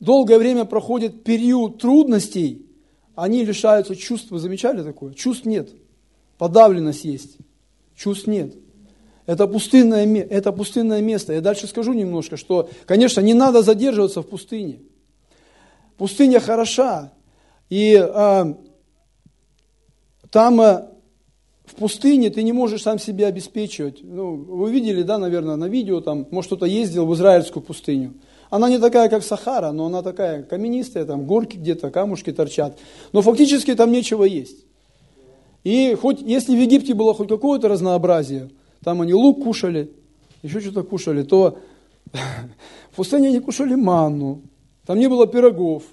долгое 0.00 0.38
время 0.38 0.64
проходит 0.64 1.24
период 1.24 1.76
трудностей, 1.76 2.64
они 3.14 3.44
лишаются 3.44 3.94
чувств. 3.94 4.30
Вы 4.30 4.38
замечали 4.38 4.82
такое? 4.82 5.12
Чувств 5.12 5.44
нет. 5.44 5.68
Подавленность 6.38 7.04
есть. 7.04 7.36
Чувств 7.94 8.26
нет. 8.26 8.54
Это 9.26 9.46
пустынное, 9.46 10.06
это 10.22 10.52
пустынное 10.52 11.02
место. 11.02 11.34
Я 11.34 11.42
дальше 11.42 11.66
скажу 11.66 11.92
немножко, 11.92 12.38
что, 12.38 12.70
конечно, 12.86 13.20
не 13.20 13.34
надо 13.34 13.60
задерживаться 13.60 14.22
в 14.22 14.26
пустыне. 14.26 14.78
Пустыня 15.98 16.40
хороша. 16.40 17.12
И 17.68 17.94
а, 17.94 18.56
там 20.30 20.60
а, 20.60 20.90
в 21.64 21.74
пустыне 21.74 22.30
ты 22.30 22.42
не 22.42 22.52
можешь 22.52 22.82
сам 22.82 22.98
себя 22.98 23.28
обеспечивать. 23.28 24.00
Ну, 24.02 24.34
вы 24.36 24.72
видели, 24.72 25.02
да, 25.02 25.18
наверное, 25.18 25.56
на 25.56 25.66
видео, 25.66 26.00
там, 26.00 26.26
может, 26.30 26.48
кто-то 26.48 26.66
ездил 26.66 27.06
в 27.06 27.14
израильскую 27.14 27.62
пустыню. 27.62 28.14
Она 28.50 28.68
не 28.68 28.78
такая, 28.78 29.08
как 29.08 29.22
Сахара, 29.22 29.70
но 29.70 29.86
она 29.86 30.02
такая 30.02 30.42
каменистая, 30.42 31.04
там 31.04 31.26
горки 31.26 31.56
где-то, 31.56 31.90
камушки 31.90 32.32
торчат. 32.32 32.76
Но 33.12 33.22
фактически 33.22 33.74
там 33.74 33.92
нечего 33.92 34.24
есть. 34.24 34.66
И 35.62 35.94
хоть, 35.94 36.20
если 36.20 36.56
в 36.56 36.60
Египте 36.60 36.94
было 36.94 37.14
хоть 37.14 37.28
какое-то 37.28 37.68
разнообразие, 37.68 38.50
там 38.82 39.02
они 39.02 39.14
лук 39.14 39.44
кушали, 39.44 39.92
еще 40.42 40.60
что-то 40.60 40.82
кушали, 40.82 41.22
то 41.22 41.58
в 42.90 42.96
пустыне 42.96 43.28
они 43.28 43.40
кушали 43.40 43.74
манну, 43.74 44.42
там 44.86 44.98
не 44.98 45.08
было 45.08 45.28
пирогов, 45.28 45.84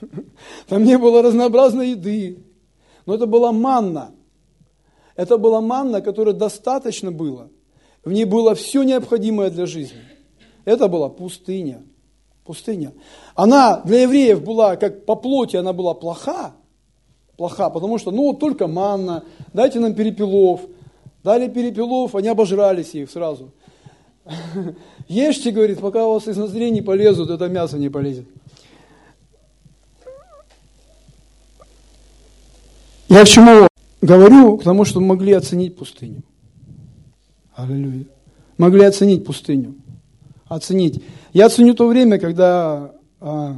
там 0.68 0.84
не 0.84 0.96
было 0.96 1.22
разнообразной 1.22 1.90
еды, 1.90 2.38
но 3.06 3.14
это 3.14 3.26
была 3.26 3.52
манна. 3.52 4.10
Это 5.14 5.38
была 5.38 5.60
манна, 5.60 6.02
которой 6.02 6.34
достаточно 6.34 7.10
было. 7.10 7.48
В 8.04 8.12
ней 8.12 8.24
было 8.24 8.54
все 8.54 8.82
необходимое 8.82 9.50
для 9.50 9.66
жизни. 9.66 10.00
Это 10.64 10.88
была 10.88 11.08
пустыня. 11.08 11.82
Пустыня. 12.44 12.92
Она 13.34 13.80
для 13.84 14.02
евреев 14.02 14.44
была, 14.44 14.76
как 14.76 15.06
по 15.06 15.16
плоти, 15.16 15.56
она 15.56 15.72
была 15.72 15.94
плоха. 15.94 16.54
Плоха, 17.36 17.70
потому 17.70 17.98
что, 17.98 18.10
ну, 18.10 18.32
только 18.34 18.66
манна, 18.66 19.24
дайте 19.52 19.80
нам 19.80 19.94
перепелов, 19.94 20.60
Дали 21.26 21.48
перепелов, 21.48 22.14
они 22.14 22.28
обожрались 22.28 22.94
их 22.94 23.10
сразу. 23.10 23.50
Ешьте, 25.08 25.50
говорит, 25.50 25.80
пока 25.80 26.06
у 26.06 26.12
вас 26.12 26.28
из 26.28 26.36
ноздрей 26.36 26.70
не 26.70 26.82
полезут, 26.82 27.30
это 27.30 27.48
мясо 27.48 27.78
не 27.78 27.88
полезет. 27.88 28.28
Я 33.08 33.24
к 33.24 33.28
чему 33.28 33.68
говорю? 34.00 34.58
К 34.58 34.64
тому, 34.64 34.84
что 34.84 35.00
могли 35.00 35.32
оценить 35.32 35.76
пустыню. 35.76 36.22
Аллилуйя. 37.54 38.06
Могли 38.58 38.84
оценить 38.84 39.24
пустыню. 39.24 39.74
Оценить. 40.46 41.02
Я 41.32 41.48
ценю 41.48 41.74
то 41.74 41.86
время, 41.86 42.18
когда 42.18 42.92
а, 43.20 43.56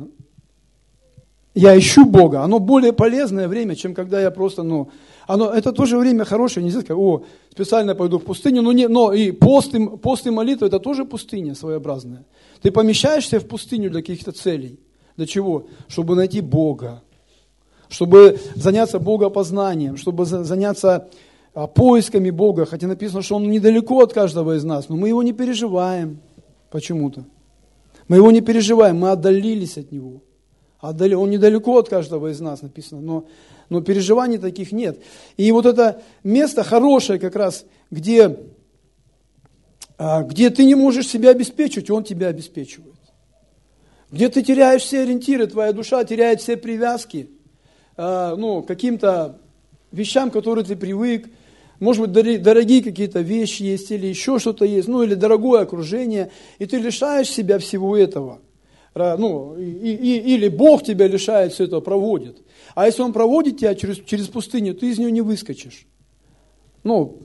я 1.54 1.78
ищу 1.78 2.04
Бога. 2.04 2.42
Оно 2.42 2.58
более 2.58 2.92
полезное 2.92 3.48
время, 3.48 3.74
чем 3.74 3.94
когда 3.94 4.20
я 4.20 4.30
просто, 4.30 4.62
ну, 4.62 4.90
оно, 5.26 5.50
это 5.50 5.72
тоже 5.72 5.98
время 5.98 6.24
хорошее, 6.24 6.64
нельзя 6.64 6.80
сказать, 6.80 6.98
о, 6.98 7.24
специально 7.50 7.94
пойду 7.94 8.18
в 8.18 8.24
пустыню, 8.24 8.62
но, 8.62 8.72
не, 8.72 8.88
но 8.88 9.12
и 9.12 9.32
пост, 9.32 9.74
и 9.74 9.86
пост 9.98 10.26
и 10.26 10.30
молитва 10.30 10.66
это 10.66 10.78
тоже 10.78 11.04
пустыня 11.04 11.54
своеобразная. 11.54 12.24
Ты 12.62 12.70
помещаешься 12.70 13.40
в 13.40 13.46
пустыню 13.46 13.90
для 13.90 14.00
каких-то 14.00 14.32
целей. 14.32 14.78
Для 15.16 15.26
чего? 15.26 15.66
Чтобы 15.88 16.14
найти 16.14 16.40
Бога, 16.40 17.02
чтобы 17.88 18.38
заняться 18.54 18.98
богопознанием, 18.98 19.96
чтобы 19.96 20.24
заняться 20.24 21.08
а, 21.54 21.66
поисками 21.66 22.30
Бога, 22.30 22.66
хотя 22.66 22.86
написано, 22.86 23.22
что 23.22 23.36
Он 23.36 23.50
недалеко 23.50 24.00
от 24.00 24.12
каждого 24.12 24.56
из 24.56 24.64
нас, 24.64 24.88
но 24.88 24.96
мы 24.96 25.08
его 25.08 25.22
не 25.22 25.32
переживаем 25.32 26.20
почему-то. 26.70 27.24
Мы 28.08 28.16
его 28.16 28.30
не 28.30 28.40
переживаем, 28.40 28.98
мы 28.98 29.10
отдалились 29.10 29.76
от 29.78 29.92
Него. 29.92 30.22
Отдали, 30.80 31.14
он 31.14 31.30
недалеко 31.30 31.78
от 31.78 31.88
каждого 31.88 32.28
из 32.28 32.40
нас 32.40 32.62
написано, 32.62 33.00
но 33.00 33.24
но 33.68 33.82
переживаний 33.82 34.38
таких 34.38 34.72
нет. 34.72 35.02
И 35.36 35.50
вот 35.52 35.66
это 35.66 36.02
место 36.24 36.64
хорошее 36.64 37.18
как 37.18 37.36
раз, 37.36 37.64
где, 37.90 38.38
а, 39.98 40.22
где 40.22 40.50
ты 40.50 40.64
не 40.64 40.74
можешь 40.74 41.08
себя 41.08 41.30
обеспечивать, 41.30 41.90
он 41.90 42.04
тебя 42.04 42.28
обеспечивает. 42.28 42.94
Где 44.10 44.30
ты 44.30 44.42
теряешь 44.42 44.82
все 44.82 45.00
ориентиры, 45.00 45.46
твоя 45.46 45.72
душа 45.72 46.02
теряет 46.04 46.40
все 46.40 46.56
привязки, 46.56 47.28
ну, 47.98 48.62
каким-то 48.62 49.40
вещам, 49.90 50.30
которые 50.30 50.64
ты 50.64 50.76
привык, 50.76 51.28
может 51.80 52.08
быть, 52.08 52.42
дорогие 52.42 52.82
какие-то 52.82 53.20
вещи 53.20 53.62
есть, 53.62 53.90
или 53.90 54.06
еще 54.06 54.38
что-то 54.38 54.64
есть, 54.64 54.88
ну, 54.88 55.02
или 55.02 55.14
дорогое 55.14 55.62
окружение, 55.62 56.30
и 56.58 56.66
ты 56.66 56.78
лишаешь 56.78 57.28
себя 57.28 57.58
всего 57.58 57.96
этого. 57.96 58.40
Ну, 58.94 59.56
и, 59.56 59.64
и, 59.64 60.34
или 60.34 60.48
Бог 60.48 60.82
тебя 60.82 61.06
лишает 61.06 61.52
все 61.52 61.64
этого, 61.64 61.80
проводит. 61.80 62.38
А 62.74 62.86
если 62.86 63.02
он 63.02 63.12
проводит 63.12 63.58
тебя 63.58 63.74
через, 63.74 63.98
через 64.04 64.26
пустыню, 64.26 64.74
ты 64.74 64.90
из 64.90 64.98
нее 64.98 65.12
не 65.12 65.20
выскочишь. 65.20 65.86
Ну, 66.82 67.18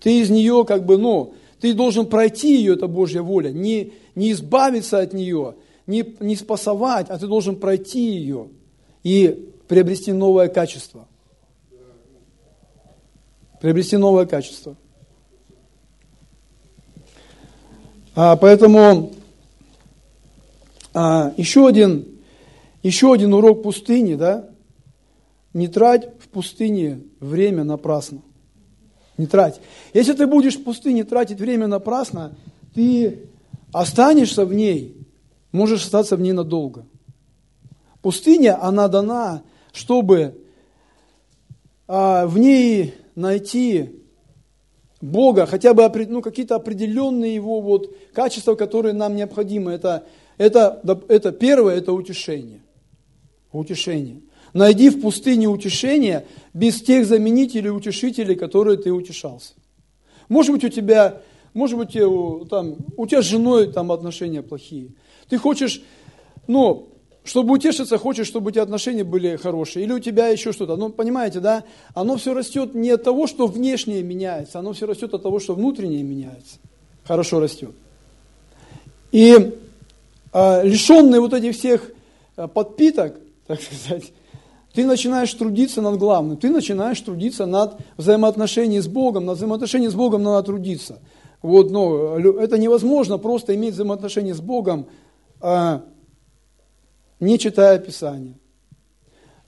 ты 0.00 0.20
из 0.20 0.30
нее 0.30 0.64
как 0.66 0.84
бы, 0.84 0.98
ну, 0.98 1.34
ты 1.60 1.74
должен 1.74 2.06
пройти 2.06 2.56
ее, 2.56 2.74
это 2.74 2.88
Божья 2.88 3.22
воля, 3.22 3.50
не, 3.50 3.92
не 4.16 4.32
избавиться 4.32 4.98
от 4.98 5.12
нее, 5.12 5.54
не, 5.86 6.04
не 6.18 6.34
спасовать, 6.34 7.06
а 7.08 7.18
ты 7.18 7.28
должен 7.28 7.56
пройти 7.56 8.16
ее 8.16 8.48
и 9.02 9.52
приобрести 9.68 10.12
новое 10.12 10.48
качество. 10.48 11.06
Приобрести 13.60 13.96
новое 13.96 14.26
качество. 14.26 14.76
А, 18.14 18.36
поэтому 18.36 19.12
а, 20.92 21.32
еще, 21.36 21.66
один, 21.66 22.06
еще 22.82 23.12
один 23.12 23.32
урок 23.32 23.62
пустыни, 23.62 24.14
да, 24.14 24.50
не 25.54 25.68
трать 25.68 26.08
в 26.20 26.28
пустыне 26.28 27.02
время 27.20 27.64
напрасно. 27.64 28.22
Не 29.18 29.26
трать. 29.26 29.60
Если 29.94 30.12
ты 30.12 30.26
будешь 30.26 30.56
в 30.56 30.64
пустыне 30.64 31.04
тратить 31.04 31.38
время 31.38 31.66
напрасно, 31.66 32.34
ты 32.74 33.28
останешься 33.72 34.44
в 34.44 34.52
ней, 34.52 34.96
можешь 35.52 35.84
остаться 35.84 36.16
в 36.16 36.20
ней 36.20 36.32
надолго. 36.32 36.86
Пустыня, 38.02 38.62
она 38.62 38.88
дана, 38.88 39.42
чтобы 39.72 40.42
а, 41.86 42.26
в 42.26 42.36
ней 42.36 42.94
найти 43.14 44.02
Бога, 45.00 45.46
хотя 45.46 45.72
бы 45.72 45.90
ну, 46.08 46.20
какие-то 46.20 46.56
определенные 46.56 47.34
его 47.34 47.60
вот 47.60 47.94
качества, 48.12 48.54
которые 48.54 48.92
нам 48.92 49.16
необходимы. 49.16 49.72
Это, 49.72 50.04
это, 50.36 50.80
это 51.08 51.32
первое, 51.32 51.76
это 51.76 51.92
утешение. 51.92 52.62
Утешение. 53.52 54.20
Найди 54.52 54.90
в 54.90 55.00
пустыне 55.00 55.48
утешение 55.48 56.26
без 56.52 56.82
тех 56.82 57.06
заменителей 57.06 57.70
утешителей, 57.70 58.34
которые 58.34 58.78
ты 58.78 58.92
утешался. 58.92 59.54
Может 60.28 60.52
быть, 60.52 60.64
у 60.64 60.68
тебя, 60.68 61.20
может 61.54 61.78
быть, 61.78 61.92
там, 62.48 62.76
у 62.96 63.06
тебя 63.06 63.22
с 63.22 63.26
женой 63.26 63.72
там 63.72 63.92
отношения 63.92 64.42
плохие. 64.42 64.90
Ты 65.28 65.38
хочешь, 65.38 65.82
ну, 66.46 66.91
чтобы 67.24 67.54
утешиться, 67.54 67.98
хочешь, 67.98 68.26
чтобы 68.26 68.48
у 68.48 68.50
тебя 68.50 68.62
отношения 68.62 69.04
были 69.04 69.36
хорошие, 69.36 69.84
или 69.84 69.92
у 69.92 70.00
тебя 70.00 70.28
еще 70.28 70.52
что-то. 70.52 70.76
Ну, 70.76 70.88
понимаете, 70.88 71.40
да? 71.40 71.64
Оно 71.94 72.16
все 72.16 72.34
растет 72.34 72.74
не 72.74 72.90
от 72.90 73.04
того, 73.04 73.26
что 73.26 73.46
внешнее 73.46 74.02
меняется, 74.02 74.58
оно 74.58 74.72
все 74.72 74.86
растет 74.86 75.14
от 75.14 75.22
того, 75.22 75.38
что 75.38 75.54
внутреннее 75.54 76.02
меняется. 76.02 76.56
Хорошо 77.04 77.40
растет. 77.40 77.70
И 79.12 79.56
а, 80.32 80.62
лишенный 80.62 81.20
вот 81.20 81.32
этих 81.32 81.54
всех 81.54 81.90
а, 82.36 82.48
подпиток, 82.48 83.16
так 83.46 83.60
сказать, 83.60 84.12
ты 84.74 84.86
начинаешь 84.86 85.32
трудиться 85.34 85.80
над 85.80 85.98
главным, 85.98 86.38
ты 86.38 86.48
начинаешь 86.48 87.00
трудиться 87.00 87.46
над 87.46 87.76
взаимоотношением 87.98 88.82
с 88.82 88.88
Богом, 88.88 89.26
над 89.26 89.36
взаимоотношением 89.36 89.90
с 89.90 89.94
Богом 89.94 90.22
надо 90.22 90.46
трудиться. 90.46 90.98
Вот, 91.42 91.70
но 91.70 92.18
это 92.40 92.56
невозможно 92.56 93.18
просто 93.18 93.54
иметь 93.54 93.74
взаимоотношения 93.74 94.34
с 94.34 94.40
Богом, 94.40 94.86
а, 95.40 95.82
не 97.22 97.38
читая 97.38 97.78
Писания. 97.78 98.34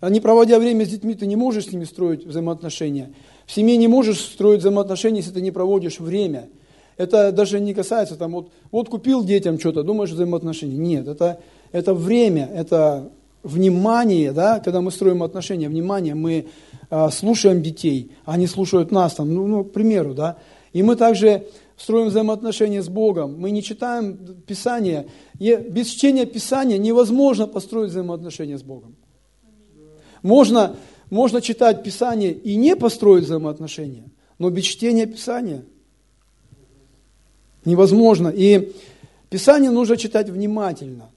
А 0.00 0.08
не 0.10 0.20
проводя 0.20 0.58
время 0.58 0.84
с 0.84 0.88
детьми, 0.88 1.14
ты 1.14 1.26
не 1.26 1.36
можешь 1.36 1.66
с 1.66 1.72
ними 1.72 1.84
строить 1.84 2.24
взаимоотношения. 2.24 3.12
В 3.46 3.52
семье 3.52 3.76
не 3.76 3.88
можешь 3.88 4.20
строить 4.20 4.60
взаимоотношения, 4.60 5.18
если 5.18 5.32
ты 5.32 5.40
не 5.40 5.50
проводишь 5.50 5.98
время. 5.98 6.48
Это 6.96 7.32
даже 7.32 7.58
не 7.58 7.74
касается, 7.74 8.16
там, 8.16 8.32
вот, 8.32 8.50
вот 8.70 8.88
купил 8.88 9.24
детям 9.24 9.58
что-то, 9.58 9.82
думаешь 9.82 10.10
взаимоотношения. 10.10 10.76
Нет, 10.76 11.08
это, 11.08 11.40
это 11.72 11.92
время, 11.94 12.48
это 12.54 13.10
внимание, 13.42 14.32
да, 14.32 14.60
когда 14.60 14.80
мы 14.80 14.90
строим 14.90 15.22
отношения, 15.22 15.68
внимание, 15.68 16.14
мы 16.14 16.46
а, 16.90 17.10
слушаем 17.10 17.62
детей, 17.62 18.12
они 18.24 18.46
слушают 18.46 18.92
нас, 18.92 19.14
там, 19.14 19.34
ну, 19.34 19.46
ну, 19.46 19.64
к 19.64 19.72
примеру, 19.72 20.14
да. 20.14 20.36
И 20.72 20.82
мы 20.82 20.96
также 20.96 21.46
строим 21.76 22.08
взаимоотношения 22.08 22.82
с 22.82 22.88
Богом, 22.88 23.38
мы 23.38 23.50
не 23.50 23.62
читаем 23.62 24.16
Писание. 24.46 25.08
Без 25.38 25.88
чтения 25.88 26.26
Писания 26.26 26.78
невозможно 26.78 27.46
построить 27.46 27.90
взаимоотношения 27.90 28.58
с 28.58 28.62
Богом. 28.62 28.96
Можно, 30.22 30.76
можно 31.10 31.40
читать 31.40 31.82
Писание 31.82 32.32
и 32.32 32.56
не 32.56 32.76
построить 32.76 33.24
взаимоотношения, 33.24 34.04
но 34.38 34.50
без 34.50 34.64
чтения 34.64 35.06
Писания 35.06 35.64
невозможно. 37.64 38.28
И 38.28 38.72
Писание 39.30 39.70
нужно 39.70 39.96
читать 39.96 40.30
внимательно, 40.30 41.10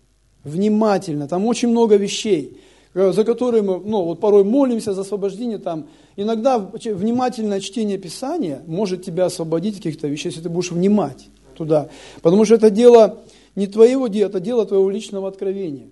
внимательно. 0.44 1.28
Там 1.28 1.46
очень 1.46 1.70
много 1.70 1.96
вещей, 1.96 2.60
за 2.98 3.24
которые 3.24 3.64
мы 3.64 3.80
ну, 3.80 4.04
вот 4.04 4.20
порой 4.20 4.44
молимся 4.44 4.94
за 4.94 5.02
освобождение. 5.02 5.58
Там. 5.58 5.88
Иногда 6.16 6.58
внимательное 6.58 7.60
чтение 7.60 7.98
Писания 7.98 8.62
может 8.68 9.04
тебя 9.04 9.26
освободить 9.26 9.78
от 9.78 9.84
каких-то 9.84 10.08
вещей, 10.08 10.30
если 10.30 10.42
ты 10.42 10.50
будешь 10.50 10.72
внимать 10.72 11.28
туда. 11.56 11.90
Потому 12.22 12.46
что 12.46 12.56
это 12.56 12.70
дело 12.70 13.20
не 13.56 13.68
твоего 13.68 14.08
дела, 14.08 14.30
это 14.30 14.40
дело 14.40 14.66
твоего 14.66 14.90
личного 14.90 15.28
откровения. 15.28 15.88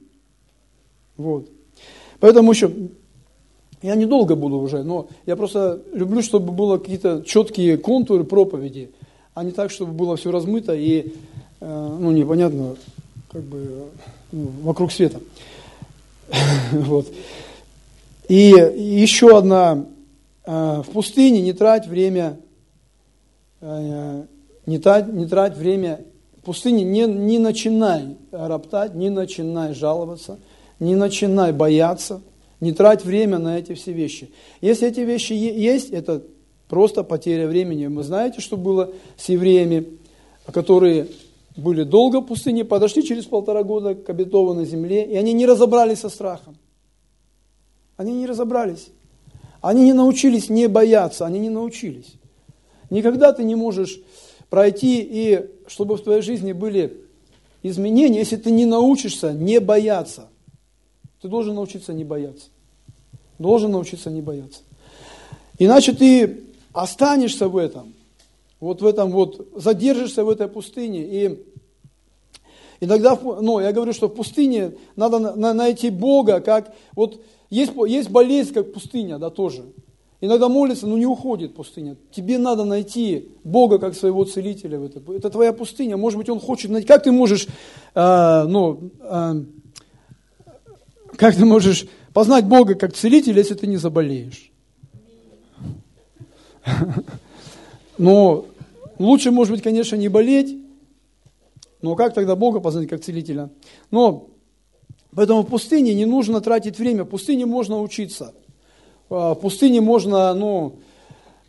Вот. 1.17 1.47
Поэтому 2.19 2.51
еще, 2.51 2.71
я 3.81 3.95
недолго 3.95 4.35
буду 4.35 4.57
уже, 4.57 4.83
но 4.83 5.07
я 5.25 5.35
просто 5.35 5.81
люблю, 5.93 6.21
чтобы 6.21 6.51
было 6.51 6.77
какие-то 6.77 7.23
четкие 7.25 7.77
контуры 7.77 8.23
проповеди– 8.23 8.91
а 9.35 9.43
не 9.43 9.51
так, 9.51 9.69
чтобы 9.69 9.91
было 9.91 10.15
все 10.15 10.31
размыто 10.31 10.73
и 10.73 11.13
э, 11.59 11.97
ну, 11.99 12.11
непонятно, 12.11 12.77
как 13.29 13.43
бы 13.43 13.87
ну, 14.31 14.47
вокруг 14.63 14.93
света. 14.93 15.19
вот. 16.71 17.07
И 18.27 18.47
еще 18.47 19.37
одна, 19.37 19.85
э, 20.45 20.81
в 20.85 20.91
пустыне 20.91 21.41
не 21.41 21.53
трать 21.53 21.87
время, 21.87 22.39
э, 23.61 24.23
не, 24.65 24.79
трать, 24.79 25.11
не 25.13 25.27
трать 25.27 25.55
время, 25.57 26.01
в 26.41 26.45
пустыне 26.45 26.83
не, 26.83 27.05
не 27.05 27.39
начинай 27.39 28.17
роптать, 28.31 28.95
не 28.95 29.09
начинай 29.09 29.73
жаловаться, 29.73 30.39
не 30.79 30.95
начинай 30.95 31.51
бояться, 31.51 32.21
не 32.59 32.71
трать 32.71 33.05
время 33.05 33.37
на 33.37 33.59
эти 33.59 33.73
все 33.73 33.91
вещи. 33.91 34.31
Если 34.61 34.87
эти 34.87 35.01
вещи 35.01 35.33
есть, 35.33 35.91
это 35.91 36.23
Просто 36.67 37.03
потеря 37.03 37.47
времени. 37.47 37.85
Вы 37.85 38.03
знаете, 38.03 38.41
что 38.41 38.57
было 38.57 38.91
с 39.17 39.29
евреями, 39.29 39.85
которые 40.51 41.07
были 41.55 41.83
долго 41.83 42.21
в 42.21 42.25
пустыне, 42.25 42.65
подошли 42.65 43.03
через 43.03 43.25
полтора 43.25 43.63
года 43.63 43.95
к 43.95 44.09
обетованной 44.09 44.65
земле, 44.65 45.05
и 45.05 45.15
они 45.15 45.33
не 45.33 45.45
разобрались 45.45 45.99
со 45.99 46.09
страхом. 46.09 46.57
Они 47.97 48.13
не 48.13 48.25
разобрались. 48.25 48.89
Они 49.61 49.83
не 49.83 49.93
научились 49.93 50.49
не 50.49 50.67
бояться, 50.67 51.25
они 51.25 51.39
не 51.39 51.49
научились. 51.49 52.13
Никогда 52.89 53.33
ты 53.33 53.43
не 53.43 53.55
можешь 53.55 53.99
пройти, 54.49 55.01
и 55.01 55.49
чтобы 55.67 55.95
в 55.95 56.03
твоей 56.03 56.21
жизни 56.21 56.51
были 56.51 57.01
изменения, 57.63 58.19
если 58.19 58.35
ты 58.35 58.51
не 58.51 58.65
научишься 58.65 59.33
не 59.33 59.59
бояться. 59.59 60.27
Ты 61.21 61.29
должен 61.29 61.55
научиться 61.55 61.93
не 61.93 62.03
бояться. 62.03 62.49
Должен 63.39 63.71
научиться 63.71 64.11
не 64.11 64.21
бояться. 64.21 64.61
Иначе 65.57 65.93
ты 65.93 66.43
останешься 66.73 67.47
в 67.47 67.57
этом, 67.57 67.93
вот 68.65 68.81
в 68.81 68.85
этом 68.85 69.11
вот, 69.11 69.47
задержишься 69.55 70.25
в 70.25 70.29
этой 70.29 70.47
пустыне. 70.47 71.03
И 71.03 71.45
иногда, 72.79 73.17
ну, 73.23 73.59
я 73.59 73.71
говорю, 73.71 73.93
что 73.93 74.07
в 74.07 74.15
пустыне 74.15 74.73
надо 74.95 75.19
найти 75.35 75.91
Бога, 75.91 76.39
как, 76.39 76.73
вот 76.95 77.21
есть, 77.51 77.73
есть 77.87 78.09
болезнь, 78.09 78.53
как 78.53 78.73
пустыня, 78.73 79.19
да, 79.19 79.29
тоже. 79.29 79.65
Иногда 80.19 80.49
молится, 80.49 80.87
но 80.87 80.97
не 80.97 81.05
уходит 81.05 81.53
пустыня. 81.53 81.95
Тебе 82.11 82.39
надо 82.39 82.63
найти 82.63 83.29
Бога 83.43 83.77
как 83.77 83.93
своего 83.93 84.23
целителя. 84.23 84.83
Это. 84.83 84.99
это 85.13 85.29
твоя 85.29 85.53
пустыня. 85.53 85.97
Может 85.97 86.17
быть, 86.17 86.29
Он 86.29 86.39
хочет 86.39 86.71
найти. 86.71 86.87
Как 86.87 87.03
ты 87.03 87.11
можешь, 87.11 87.47
э, 87.93 88.43
ну, 88.47 88.89
э, 89.01 89.43
как 91.17 91.35
ты 91.35 91.45
можешь 91.45 91.85
познать 92.13 92.45
Бога 92.45 92.73
как 92.73 92.93
целителя, 92.93 93.37
если 93.37 93.53
ты 93.53 93.67
не 93.67 93.77
заболеешь? 93.77 94.51
Но 97.97 98.45
лучше, 98.99 99.31
может 99.31 99.53
быть, 99.53 99.63
конечно, 99.63 99.95
не 99.95 100.07
болеть, 100.07 100.57
но 101.81 101.95
как 101.95 102.13
тогда 102.13 102.35
Бога 102.35 102.59
познать 102.59 102.87
как 102.87 103.01
целителя? 103.01 103.49
Но 103.91 104.27
поэтому 105.13 105.43
в 105.43 105.47
пустыне 105.47 105.93
не 105.93 106.05
нужно 106.05 106.41
тратить 106.41 106.79
время, 106.79 107.03
в 107.03 107.09
пустыне 107.09 107.45
можно 107.45 107.81
учиться. 107.81 108.33
А, 109.09 109.35
в 109.35 109.39
пустыне 109.39 109.81
можно, 109.81 110.33
ну, 110.33 110.79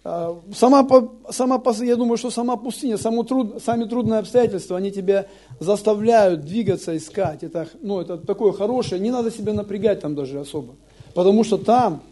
а, 0.04 0.38
сама, 0.54 0.86
сама, 1.30 1.62
я 1.82 1.96
думаю, 1.96 2.18
что 2.18 2.30
сама 2.30 2.56
пустыня, 2.56 2.98
само 2.98 3.22
труд, 3.22 3.62
сами 3.64 3.84
трудные 3.84 4.20
обстоятельства, 4.20 4.76
они 4.76 4.90
тебя 4.90 5.26
заставляют 5.58 6.42
двигаться, 6.42 6.96
искать. 6.96 7.42
Это, 7.42 7.66
ну, 7.80 8.00
это 8.00 8.18
такое 8.18 8.52
хорошее, 8.52 9.00
не 9.00 9.10
надо 9.10 9.30
себя 9.30 9.52
напрягать 9.52 10.00
там 10.00 10.14
даже 10.14 10.38
особо. 10.40 10.74
Потому 11.14 11.44
что 11.44 11.56
там 11.56 12.02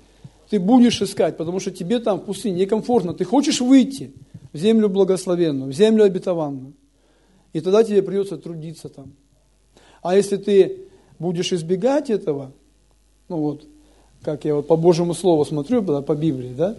ты 0.49 0.59
будешь 0.59 1.03
искать, 1.03 1.37
потому 1.37 1.61
что 1.61 1.71
тебе 1.71 1.99
там 1.99 2.21
в 2.21 2.25
пустыне 2.25 2.61
некомфортно. 2.61 3.13
Ты 3.13 3.25
хочешь 3.25 3.61
выйти 3.61 4.13
в 4.55 4.57
землю 4.57 4.89
благословенную, 4.89 5.71
в 5.71 5.75
землю 5.75 6.05
обетованную. 6.05 6.73
И 7.53 7.61
тогда 7.61 7.83
тебе 7.85 8.03
придется 8.03 8.39
трудиться 8.39 8.89
там. 8.89 9.13
А 10.01 10.17
если 10.17 10.37
ты 10.37 10.79
будешь 11.19 11.53
избегать 11.53 12.09
этого, 12.09 12.53
ну 13.29 13.39
вот, 13.39 13.67
как 14.23 14.45
я 14.45 14.55
вот 14.55 14.69
по 14.69 14.77
Божьему 14.77 15.13
Слову 15.13 15.45
смотрю, 15.45 15.83
по 15.83 16.15
Библии, 16.15 16.55
да, 16.57 16.77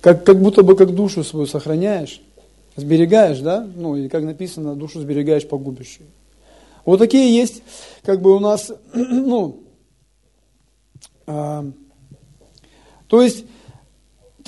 как, 0.00 0.24
как 0.24 0.40
будто 0.40 0.62
бы 0.62 0.76
как 0.76 0.94
душу 0.94 1.24
свою 1.24 1.46
сохраняешь, 1.46 2.20
сберегаешь, 2.76 3.40
да, 3.40 3.66
ну 3.76 3.96
и 3.96 4.08
как 4.08 4.22
написано, 4.22 4.76
душу 4.76 5.00
сберегаешь 5.00 5.48
погубишь. 5.48 5.98
Вот 6.84 6.98
такие 6.98 7.34
есть, 7.34 7.62
как 8.02 8.20
бы 8.20 8.36
у 8.36 8.40
нас, 8.40 8.70
ну, 8.94 9.60
э, 11.26 11.72
то 13.06 13.22
есть 13.22 13.46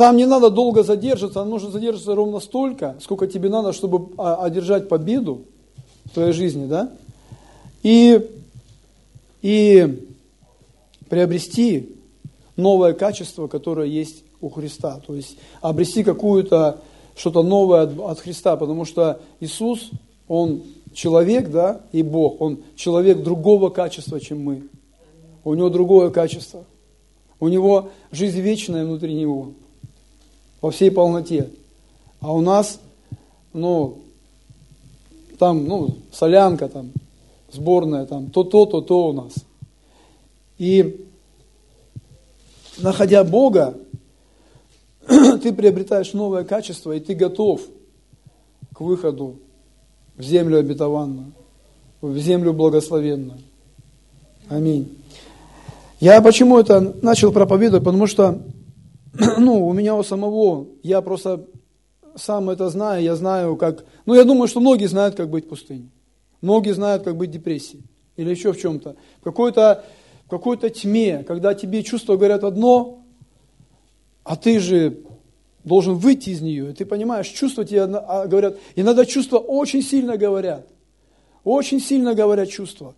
там 0.01 0.17
не 0.17 0.25
надо 0.25 0.49
долго 0.49 0.83
задерживаться, 0.83 1.45
нужно 1.45 1.71
задерживаться 1.71 2.15
ровно 2.15 2.41
столько, 2.41 2.97
сколько 3.03 3.27
тебе 3.27 3.51
надо, 3.51 3.75
чтобы 3.75 4.09
одержать 4.17 4.89
победу 4.89 5.43
в 6.07 6.15
твоей 6.15 6.33
жизни, 6.33 6.65
да? 6.65 6.91
И, 7.83 8.27
и 9.43 10.09
приобрести 11.11 11.95
новое 12.57 12.95
качество, 12.95 13.47
которое 13.47 13.89
есть 13.89 14.25
у 14.41 14.49
Христа. 14.49 15.03
То 15.07 15.15
есть 15.15 15.37
обрести 15.61 16.03
какую-то 16.03 16.79
что-то 17.15 17.43
новое 17.43 17.83
от, 17.83 17.99
от 17.99 18.21
Христа, 18.21 18.57
потому 18.57 18.87
что 18.87 19.21
Иисус, 19.41 19.91
Он 20.29 20.63
человек, 20.95 21.51
да, 21.51 21.83
и 21.93 22.03
Бог, 22.03 22.41
Он 22.41 22.61
человек 22.75 23.23
другого 23.23 23.69
качества, 23.69 24.19
чем 24.19 24.43
мы. 24.43 24.63
У 25.45 25.53
Него 25.53 25.69
другое 25.69 26.09
качество. 26.09 26.65
У 27.39 27.49
него 27.49 27.91
жизнь 28.13 28.41
вечная 28.41 28.87
внутри 28.87 29.13
него, 29.13 29.53
во 30.61 30.71
всей 30.71 30.91
полноте. 30.91 31.51
А 32.21 32.33
у 32.33 32.41
нас, 32.41 32.81
ну, 33.53 34.03
там, 35.39 35.65
ну, 35.67 35.97
солянка 36.13 36.69
там, 36.69 36.91
сборная 37.51 38.07
там, 38.07 38.31
то 38.31 38.45
то, 38.45 38.67
то 38.67 38.81
то 38.81 39.09
у 39.09 39.13
нас. 39.13 39.33
И 40.59 41.07
находя 42.79 43.25
Бога, 43.25 43.75
ты 45.07 45.53
приобретаешь 45.53 46.13
новое 46.13 46.45
качество, 46.45 46.93
и 46.93 47.01
ты 47.01 47.15
готов 47.15 47.63
к 48.75 48.81
выходу 48.81 49.37
в 50.17 50.23
землю 50.23 50.59
обетованную, 50.59 51.33
в 52.03 52.19
землю 52.19 52.53
благословенную. 52.53 53.39
Аминь. 54.49 54.99
Я 56.01 56.21
почему 56.21 56.59
это 56.59 56.81
начал 57.03 57.33
проповедовать? 57.33 57.85
Потому 57.85 58.07
что 58.07 58.41
ну, 59.39 59.67
у 59.67 59.73
меня 59.73 59.97
у 59.97 60.03
самого, 60.03 60.69
я 60.83 61.01
просто 61.01 61.47
сам 62.17 62.51
это 62.51 62.69
знаю, 62.69 63.03
я 63.03 63.17
знаю, 63.17 63.57
как... 63.57 63.85
Ну, 64.07 64.15
я 64.15 64.25
думаю, 64.25 64.49
что 64.49 64.61
многие 64.61 64.87
знают, 64.87 65.15
как 65.15 65.31
быть 65.31 65.47
в 65.47 65.49
пустыне. 65.49 65.91
Многие 66.41 66.73
знают, 66.73 67.03
как 67.03 67.17
быть 67.17 67.31
в 67.31 67.33
депрессии. 67.33 67.83
Или 68.17 68.31
еще 68.31 68.53
в 68.53 68.59
чем-то. 68.61 68.97
В 69.21 69.25
какой-то 69.25 69.85
в 70.31 70.31
какой-то 70.31 70.71
тьме, 70.71 71.25
когда 71.25 71.55
тебе 71.55 71.83
чувства 71.83 72.15
говорят 72.15 72.45
одно, 72.45 73.03
а 74.23 74.37
ты 74.37 74.61
же 74.61 75.01
должен 75.65 75.97
выйти 75.97 76.31
из 76.31 76.41
нее. 76.41 76.73
Ты 76.73 76.85
понимаешь, 76.85 77.27
чувства 77.27 77.65
тебе 77.65 77.83
а, 77.83 78.29
говорят. 78.29 78.57
Иногда 78.77 79.05
чувства 79.05 79.39
очень 79.39 79.83
сильно 79.83 80.17
говорят. 80.17 80.69
Очень 81.43 81.81
сильно 81.81 82.15
говорят 82.15 82.49
чувства. 82.49 82.95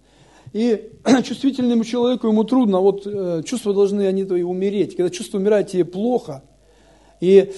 И 0.53 0.91
чувствительному 1.25 1.85
человеку 1.85 2.29
ему 2.29 2.45
трудно, 2.45 2.81
вот 2.81 3.07
э, 3.07 3.43
чувства 3.45 3.73
должны 3.73 4.07
они 4.07 4.25
то 4.25 4.37
и 4.37 4.43
умереть. 4.43 4.97
Когда 4.97 5.11
чувства 5.11 5.39
умирают, 5.39 5.69
тебе 5.69 5.85
плохо. 5.85 6.43
И, 7.21 7.53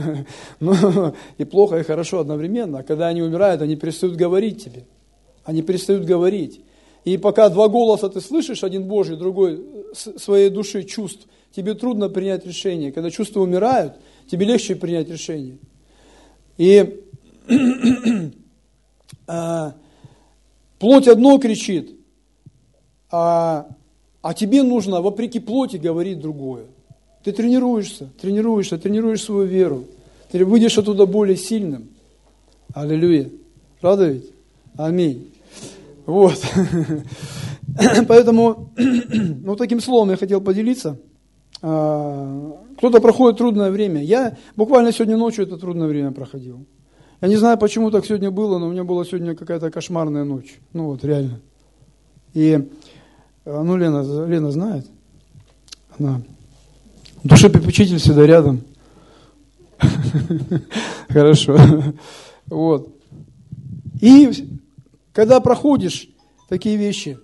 ну, 0.60 1.14
и 1.38 1.44
плохо, 1.44 1.78
и 1.78 1.82
хорошо 1.82 2.20
одновременно. 2.20 2.80
А 2.80 2.82
когда 2.82 3.08
они 3.08 3.22
умирают, 3.22 3.62
они 3.62 3.76
перестают 3.76 4.16
говорить 4.16 4.64
тебе. 4.64 4.84
Они 5.44 5.62
перестают 5.62 6.04
говорить. 6.04 6.60
И 7.04 7.16
пока 7.16 7.48
два 7.48 7.68
голоса 7.68 8.08
ты 8.08 8.20
слышишь, 8.20 8.62
один 8.62 8.84
Божий, 8.84 9.16
другой 9.16 9.64
своей 9.94 10.50
души 10.50 10.84
чувств, 10.84 11.26
тебе 11.50 11.74
трудно 11.74 12.08
принять 12.08 12.46
решение. 12.46 12.92
Когда 12.92 13.10
чувства 13.10 13.40
умирают, 13.40 13.94
тебе 14.30 14.46
легче 14.46 14.76
принять 14.76 15.08
решение. 15.08 15.58
И 16.58 17.00
а, 19.26 19.74
плоть 20.78 21.08
одно 21.08 21.38
кричит, 21.38 21.99
а, 23.10 23.66
а 24.22 24.34
тебе 24.34 24.62
нужно, 24.62 25.00
вопреки 25.00 25.40
плоти, 25.40 25.76
говорить 25.76 26.20
другое. 26.20 26.64
Ты 27.24 27.32
тренируешься, 27.32 28.08
тренируешься, 28.20 28.78
тренируешь 28.78 29.22
свою 29.22 29.44
веру. 29.44 29.84
Ты 30.30 30.44
выйдешь 30.44 30.78
оттуда 30.78 31.06
более 31.06 31.36
сильным. 31.36 31.88
Аллилуйя. 32.72 33.30
Правда 33.80 34.08
ведь? 34.08 34.30
Аминь. 34.76 35.32
Вот. 36.06 36.40
Поэтому, 38.08 38.70
ну, 38.76 39.56
таким 39.56 39.80
словом 39.80 40.10
я 40.10 40.16
хотел 40.16 40.40
поделиться. 40.40 40.98
А, 41.62 42.56
кто-то 42.78 43.00
проходит 43.00 43.38
трудное 43.38 43.70
время. 43.70 44.02
Я 44.02 44.36
буквально 44.56 44.92
сегодня 44.92 45.16
ночью 45.16 45.44
это 45.44 45.56
трудное 45.58 45.88
время 45.88 46.12
проходил. 46.12 46.64
Я 47.20 47.28
не 47.28 47.36
знаю, 47.36 47.58
почему 47.58 47.90
так 47.90 48.06
сегодня 48.06 48.30
было, 48.30 48.58
но 48.58 48.68
у 48.68 48.70
меня 48.70 48.84
была 48.84 49.04
сегодня 49.04 49.34
какая-то 49.34 49.70
кошмарная 49.70 50.24
ночь. 50.24 50.58
Ну 50.72 50.86
вот, 50.86 51.04
реально. 51.04 51.40
И, 52.32 52.68
ну, 53.44 53.76
Лена, 53.76 54.26
Лена 54.26 54.50
знает. 54.50 54.86
Она 55.98 56.20
душепопечитель 57.24 57.98
всегда 57.98 58.26
рядом. 58.26 58.62
Хорошо. 61.08 61.58
Вот. 62.46 62.88
И 64.00 64.30
когда 65.12 65.40
проходишь 65.40 66.08
такие 66.48 66.76
вещи, 66.76 67.18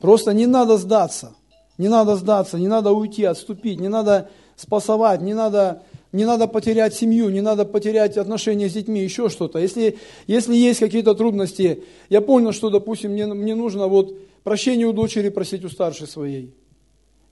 просто 0.00 0.32
не 0.32 0.46
надо 0.46 0.76
сдаться. 0.76 1.34
Не 1.78 1.88
надо 1.88 2.16
сдаться, 2.16 2.58
не 2.58 2.68
надо 2.68 2.92
уйти, 2.92 3.24
отступить, 3.24 3.80
не 3.80 3.88
надо 3.88 4.28
спасовать, 4.56 5.22
не 5.22 5.34
надо, 5.34 5.82
не 6.12 6.24
надо 6.26 6.46
потерять 6.46 6.94
семью, 6.94 7.30
не 7.30 7.40
надо 7.40 7.64
потерять 7.64 8.18
отношения 8.18 8.68
с 8.68 8.74
детьми, 8.74 9.02
еще 9.02 9.30
что-то. 9.30 9.58
Если, 9.58 9.98
если 10.26 10.54
есть 10.54 10.80
какие-то 10.80 11.14
трудности, 11.14 11.82
я 12.10 12.20
понял, 12.20 12.52
что, 12.52 12.68
допустим, 12.68 13.12
мне, 13.12 13.26
мне 13.26 13.54
нужно 13.54 13.88
вот 13.88 14.14
прощение 14.44 14.86
у 14.86 14.92
дочери 14.92 15.28
просить 15.28 15.64
у 15.64 15.68
старшей 15.68 16.06
своей. 16.06 16.54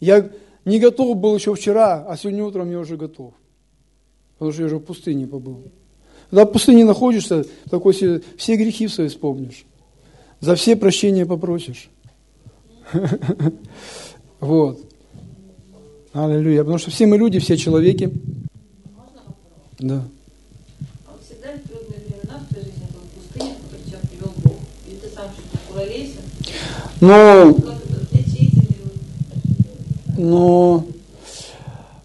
Я 0.01 0.31
не 0.65 0.79
готов 0.79 1.17
был 1.17 1.35
еще 1.35 1.55
вчера, 1.55 2.05
а 2.07 2.17
сегодня 2.17 2.45
утром 2.45 2.71
я 2.71 2.79
уже 2.79 2.97
готов. 2.97 3.35
Потому 4.35 4.53
что 4.53 4.63
я 4.63 4.67
уже 4.67 4.77
в 4.77 4.85
пустыне 4.85 5.27
побыл. 5.27 5.65
Когда 6.31 6.45
в 6.47 6.53
пустыне 6.53 6.85
находишься, 6.85 7.45
такой 7.69 7.93
все, 7.93 8.57
грехи 8.57 8.89
свои 8.89 9.09
вспомнишь. 9.09 9.65
За 10.41 10.55
все 10.55 10.77
прощения 10.77 11.27
попросишь. 11.27 11.91
Вот. 14.41 14.81
Аллилуйя. 16.15 16.61
Потому 16.61 16.79
что 16.79 16.91
все 16.91 17.07
мы 17.07 17.19
люди, 17.19 17.39
все 17.41 17.59
человеки. 17.59 18.11
Да. 19.79 20.03
А 21.07 21.19
всегда 21.23 21.49
трудные 21.69 22.01
времена 22.01 22.39
в 22.39 22.49
твоей 22.49 22.65
жизни 22.65 22.87
был 22.91 23.01
в 23.03 23.11
пустыне, 23.11 23.55
в 23.71 23.87
тебя 23.87 23.99
привел 24.09 24.33
Бог? 24.43 24.57
Или 24.89 24.97
ты 24.97 25.11
сам 25.11 25.29
накуролесил? 25.53 26.23
Ну, 27.01 27.57
ну, 30.17 30.87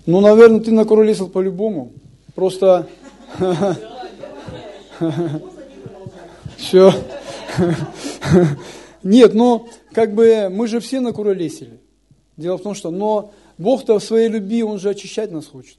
ну, 0.06 0.22
наверное, 0.22 0.60
ты 0.60 0.72
накуролесил 0.72 1.30
по-любому. 1.30 1.92
Просто... 2.34 2.88
Все. 6.58 6.94
Нет, 9.04 9.34
но 9.34 9.68
как 9.92 10.14
бы 10.14 10.50
мы 10.50 10.68
же 10.68 10.80
все 10.80 11.00
накуролесили. 11.00 11.80
Дело 12.38 12.58
в 12.58 12.62
том, 12.62 12.76
что 12.76 12.92
но 12.92 13.34
Бог-то 13.58 14.00
в 14.00 14.04
своей 14.04 14.30
любви, 14.30 14.64
Он 14.64 14.80
же 14.80 14.90
очищать 14.90 15.32
нас 15.32 15.46
хочет. 15.48 15.78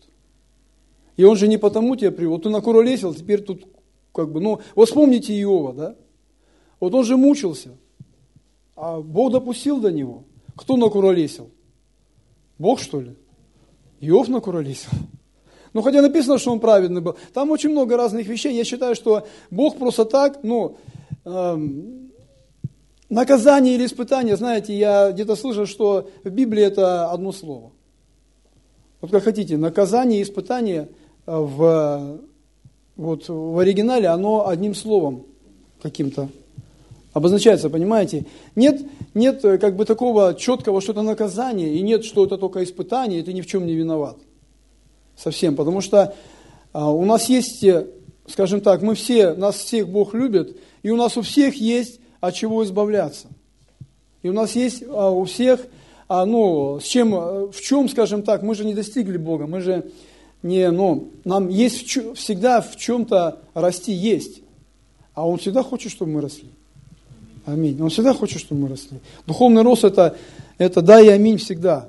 И 1.17 1.25
Он 1.25 1.37
же 1.37 1.49
не 1.49 1.57
потому 1.57 1.97
тебя 1.97 2.13
привел. 2.13 2.39
Ты 2.39 2.51
накуролесил, 2.51 3.15
теперь 3.15 3.43
тут 3.43 3.67
как 4.13 4.31
бы, 4.31 4.41
ну, 4.41 4.61
вот 4.75 4.89
вспомните 4.89 5.39
Иова, 5.41 5.73
да? 5.73 5.97
Вот 6.81 6.95
он 6.95 7.05
же 7.05 7.17
мучился, 7.17 7.71
а 8.77 9.01
Бог 9.01 9.33
допустил 9.33 9.81
до 9.81 9.91
него. 9.91 10.25
Кто 10.55 10.77
накуролесил? 10.77 11.51
Бог, 12.59 12.81
что 12.81 13.01
ли? 13.01 13.17
Иов 14.01 14.29
накуролесил. 14.29 14.91
Ну, 15.73 15.83
хотя 15.83 16.01
написано, 16.01 16.39
что 16.39 16.53
он 16.53 16.61
праведный 16.61 17.03
был. 17.03 17.17
Там 17.35 17.51
очень 17.51 17.69
много 17.69 17.99
разных 17.99 18.27
вещей. 18.29 18.57
Я 18.57 18.65
считаю, 18.65 18.95
что 18.95 19.27
Бог 19.51 19.77
просто 19.77 20.07
так, 20.07 20.39
ну, 20.43 20.79
эм, 21.27 22.13
наказание 23.11 23.75
или 23.75 23.85
испытание, 23.85 24.39
знаете, 24.39 24.75
я 24.75 25.13
где-то 25.13 25.37
слышал, 25.37 25.67
что 25.67 26.09
в 26.25 26.31
Библии 26.31 26.65
это 26.65 27.11
одно 27.11 27.31
слово. 27.31 27.73
Вот 29.03 29.11
как 29.11 29.25
хотите, 29.25 29.59
наказание 29.59 30.21
и 30.21 30.23
испытание 30.23 30.89
э, 31.27 31.37
в, 31.37 32.21
вот, 32.97 33.29
в 33.29 33.59
оригинале, 33.59 34.09
оно 34.09 34.49
одним 34.49 34.75
словом 34.75 35.27
каким-то 35.83 36.31
обозначается, 37.17 37.71
понимаете? 37.71 38.27
Нет, 38.57 38.83
нет 39.15 39.43
э, 39.43 39.57
как 39.57 39.75
бы 39.75 39.87
такого 39.87 40.35
четкого, 40.35 40.83
что 40.83 40.93
это 40.93 41.01
наказание, 41.01 41.75
и 41.75 41.81
нет, 41.81 42.05
что 42.05 42.27
это 42.27 42.37
только 42.37 42.63
испытание, 42.63 43.21
и 43.21 43.23
ты 43.23 43.33
ни 43.33 43.41
в 43.41 43.47
чем 43.47 43.67
не 43.67 43.75
виноват 43.75 44.19
совсем, 45.17 45.57
потому 45.57 45.81
что 45.81 46.15
а, 46.75 46.91
у 46.91 47.07
нас 47.07 47.31
есть, 47.31 47.65
э, 47.65 47.87
скажем 48.29 48.61
так, 48.61 48.83
мы 48.83 48.95
все, 48.95 49.33
нас 49.33 49.57
всех 49.57 49.89
Бог 49.89 50.13
любит, 50.13 50.59
и 50.83 50.91
у 50.91 50.97
нас 50.97 51.17
у 51.17 51.23
всех 51.23 51.55
есть 51.55 52.01
от 52.21 52.35
чего 52.35 52.63
избавляться. 52.65 53.29
И 54.21 54.29
у 54.29 54.35
нас 54.35 54.55
есть 54.55 54.85
а, 54.87 55.11
у 55.11 55.25
всех, 55.25 55.67
а, 56.09 56.27
ну, 56.27 56.81
с 56.81 56.85
чем, 56.85 57.15
э, 57.15 57.47
в 57.51 57.59
чем, 57.63 57.89
скажем 57.89 58.25
так, 58.25 58.43
мы 58.43 58.55
же 58.55 58.67
не 58.67 58.75
достигли 58.75 59.17
Бога, 59.17 59.47
мы 59.47 59.63
же 59.63 59.91
не, 60.43 60.71
ну, 60.71 61.13
нам 61.25 61.49
есть 61.49 61.97
в 61.97 62.15
всегда 62.15 62.61
в 62.61 62.77
чем-то 62.77 63.41
расти 63.55 63.93
есть, 63.93 64.43
а 65.15 65.27
Он 65.27 65.39
всегда 65.39 65.63
хочет, 65.63 65.91
чтобы 65.93 66.11
мы 66.11 66.21
росли. 66.21 66.51
Аминь. 67.47 67.81
Он 67.81 67.91
всегда 67.91 68.13
хочет, 68.13 68.41
чтобы 68.41 68.63
мы 68.63 68.69
росли. 68.69 68.99
Духовный 69.25 69.63
рост 69.63 69.85
это, 69.85 70.17
это 70.59 70.83
да 70.83 71.01
и 71.01 71.09
аминь 71.09 71.39
всегда. 71.39 71.89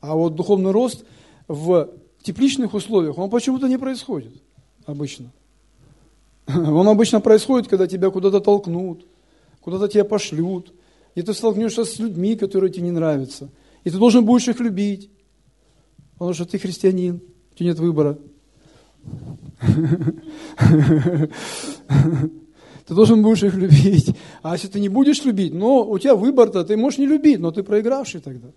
А 0.00 0.16
вот 0.16 0.34
духовный 0.34 0.72
рост 0.72 1.04
в 1.46 1.90
тепличных 2.22 2.74
условиях, 2.74 3.16
он 3.16 3.30
почему-то 3.30 3.68
не 3.68 3.78
происходит 3.78 4.32
обычно. 4.84 5.30
Он 6.46 6.86
обычно 6.88 7.22
происходит, 7.22 7.68
когда 7.68 7.86
тебя 7.86 8.10
куда-то 8.10 8.38
толкнут, 8.38 9.06
куда-то 9.62 9.88
тебя 9.88 10.04
пошлют, 10.04 10.74
и 11.14 11.22
ты 11.22 11.32
столкнешься 11.32 11.86
с 11.86 11.98
людьми, 11.98 12.36
которые 12.36 12.70
тебе 12.70 12.82
не 12.82 12.90
нравятся. 12.90 13.48
И 13.82 13.90
ты 13.90 13.96
должен 13.96 14.26
будешь 14.26 14.48
их 14.48 14.60
любить, 14.60 15.08
потому 16.14 16.34
что 16.34 16.44
ты 16.44 16.58
христианин, 16.58 17.22
у 17.52 17.54
тебя 17.56 17.70
нет 17.70 17.78
выбора. 17.78 18.18
Ты 22.86 22.94
должен 22.94 23.22
будешь 23.22 23.42
их 23.42 23.54
любить. 23.54 24.14
А 24.42 24.52
если 24.52 24.68
ты 24.68 24.78
не 24.80 24.88
будешь 24.88 25.24
любить, 25.24 25.54
но 25.54 25.84
у 25.84 25.98
тебя 25.98 26.14
выбор-то, 26.14 26.64
ты 26.64 26.76
можешь 26.76 26.98
не 26.98 27.06
любить, 27.06 27.40
но 27.40 27.50
ты 27.50 27.62
проигравший 27.62 28.20
тогда. 28.20 28.48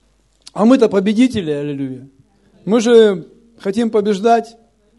А 0.54 0.66
мы-то 0.66 0.90
победители, 0.90 1.52
аллилуйя. 1.52 2.10
Мы 2.66 2.82
же 2.82 3.28
хотим 3.58 3.90
побеждать, 3.90 4.58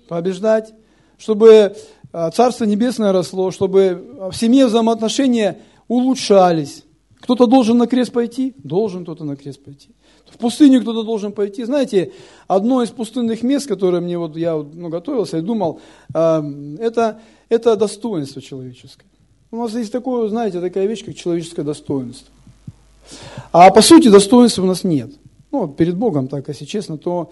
побеждать, 0.08 0.72
чтобы 1.18 1.76
а, 2.12 2.30
Царство 2.30 2.64
Небесное 2.64 3.12
росло, 3.12 3.50
чтобы 3.50 4.30
в 4.30 4.34
семье 4.34 4.66
взаимоотношения 4.66 5.58
улучшались. 5.88 6.84
Кто-то 7.20 7.46
должен 7.46 7.76
на 7.76 7.86
крест 7.86 8.12
пойти? 8.12 8.54
Должен 8.58 9.02
кто-то 9.02 9.24
на 9.24 9.36
крест 9.36 9.62
пойти. 9.62 9.90
В 10.30 10.38
пустыню 10.38 10.80
кто-то 10.80 11.02
должен 11.02 11.32
пойти. 11.32 11.64
Знаете, 11.64 12.12
одно 12.46 12.82
из 12.82 12.90
пустынных 12.90 13.42
мест, 13.42 13.66
которое 13.66 14.00
мне 14.00 14.16
вот 14.16 14.36
я 14.36 14.54
ну, 14.54 14.88
готовился 14.88 15.38
и 15.38 15.42
думал, 15.42 15.80
э, 16.14 16.76
это, 16.78 17.20
это 17.48 17.76
достоинство 17.76 18.40
человеческое. 18.40 19.08
У 19.50 19.56
нас 19.56 19.72
есть 19.74 19.92
такое, 19.92 20.28
знаете, 20.28 20.60
такая 20.60 20.86
вещь, 20.86 21.04
как 21.04 21.14
человеческое 21.14 21.62
достоинство. 21.62 22.28
А 23.52 23.70
по 23.70 23.80
сути 23.80 24.08
достоинства 24.08 24.62
у 24.62 24.66
нас 24.66 24.84
нет. 24.84 25.10
Ну, 25.50 25.66
перед 25.68 25.96
Богом 25.96 26.28
так, 26.28 26.48
если 26.48 26.66
честно, 26.66 26.98
то... 26.98 27.30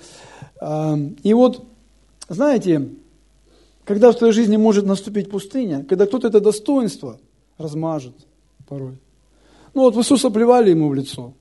Э, 0.61 0.97
и 1.23 1.35
вот, 1.35 1.67
знаете, 2.29 2.89
когда 3.85 4.11
в 4.11 4.17
твоей 4.17 4.33
жизни 4.33 4.57
может 4.57 4.87
наступить 4.87 5.31
пустыня, 5.31 5.85
когда 5.85 6.07
кто-то 6.07 6.29
это 6.29 6.41
достоинство 6.41 7.19
размажет 7.59 8.15
порой. 8.67 8.97
Ну 9.75 9.83
вот 9.83 9.95
в 9.95 9.99
Иисуса 10.01 10.31
плевали 10.31 10.71
ему 10.71 10.89
в 10.89 10.95
лицо. 10.95 11.35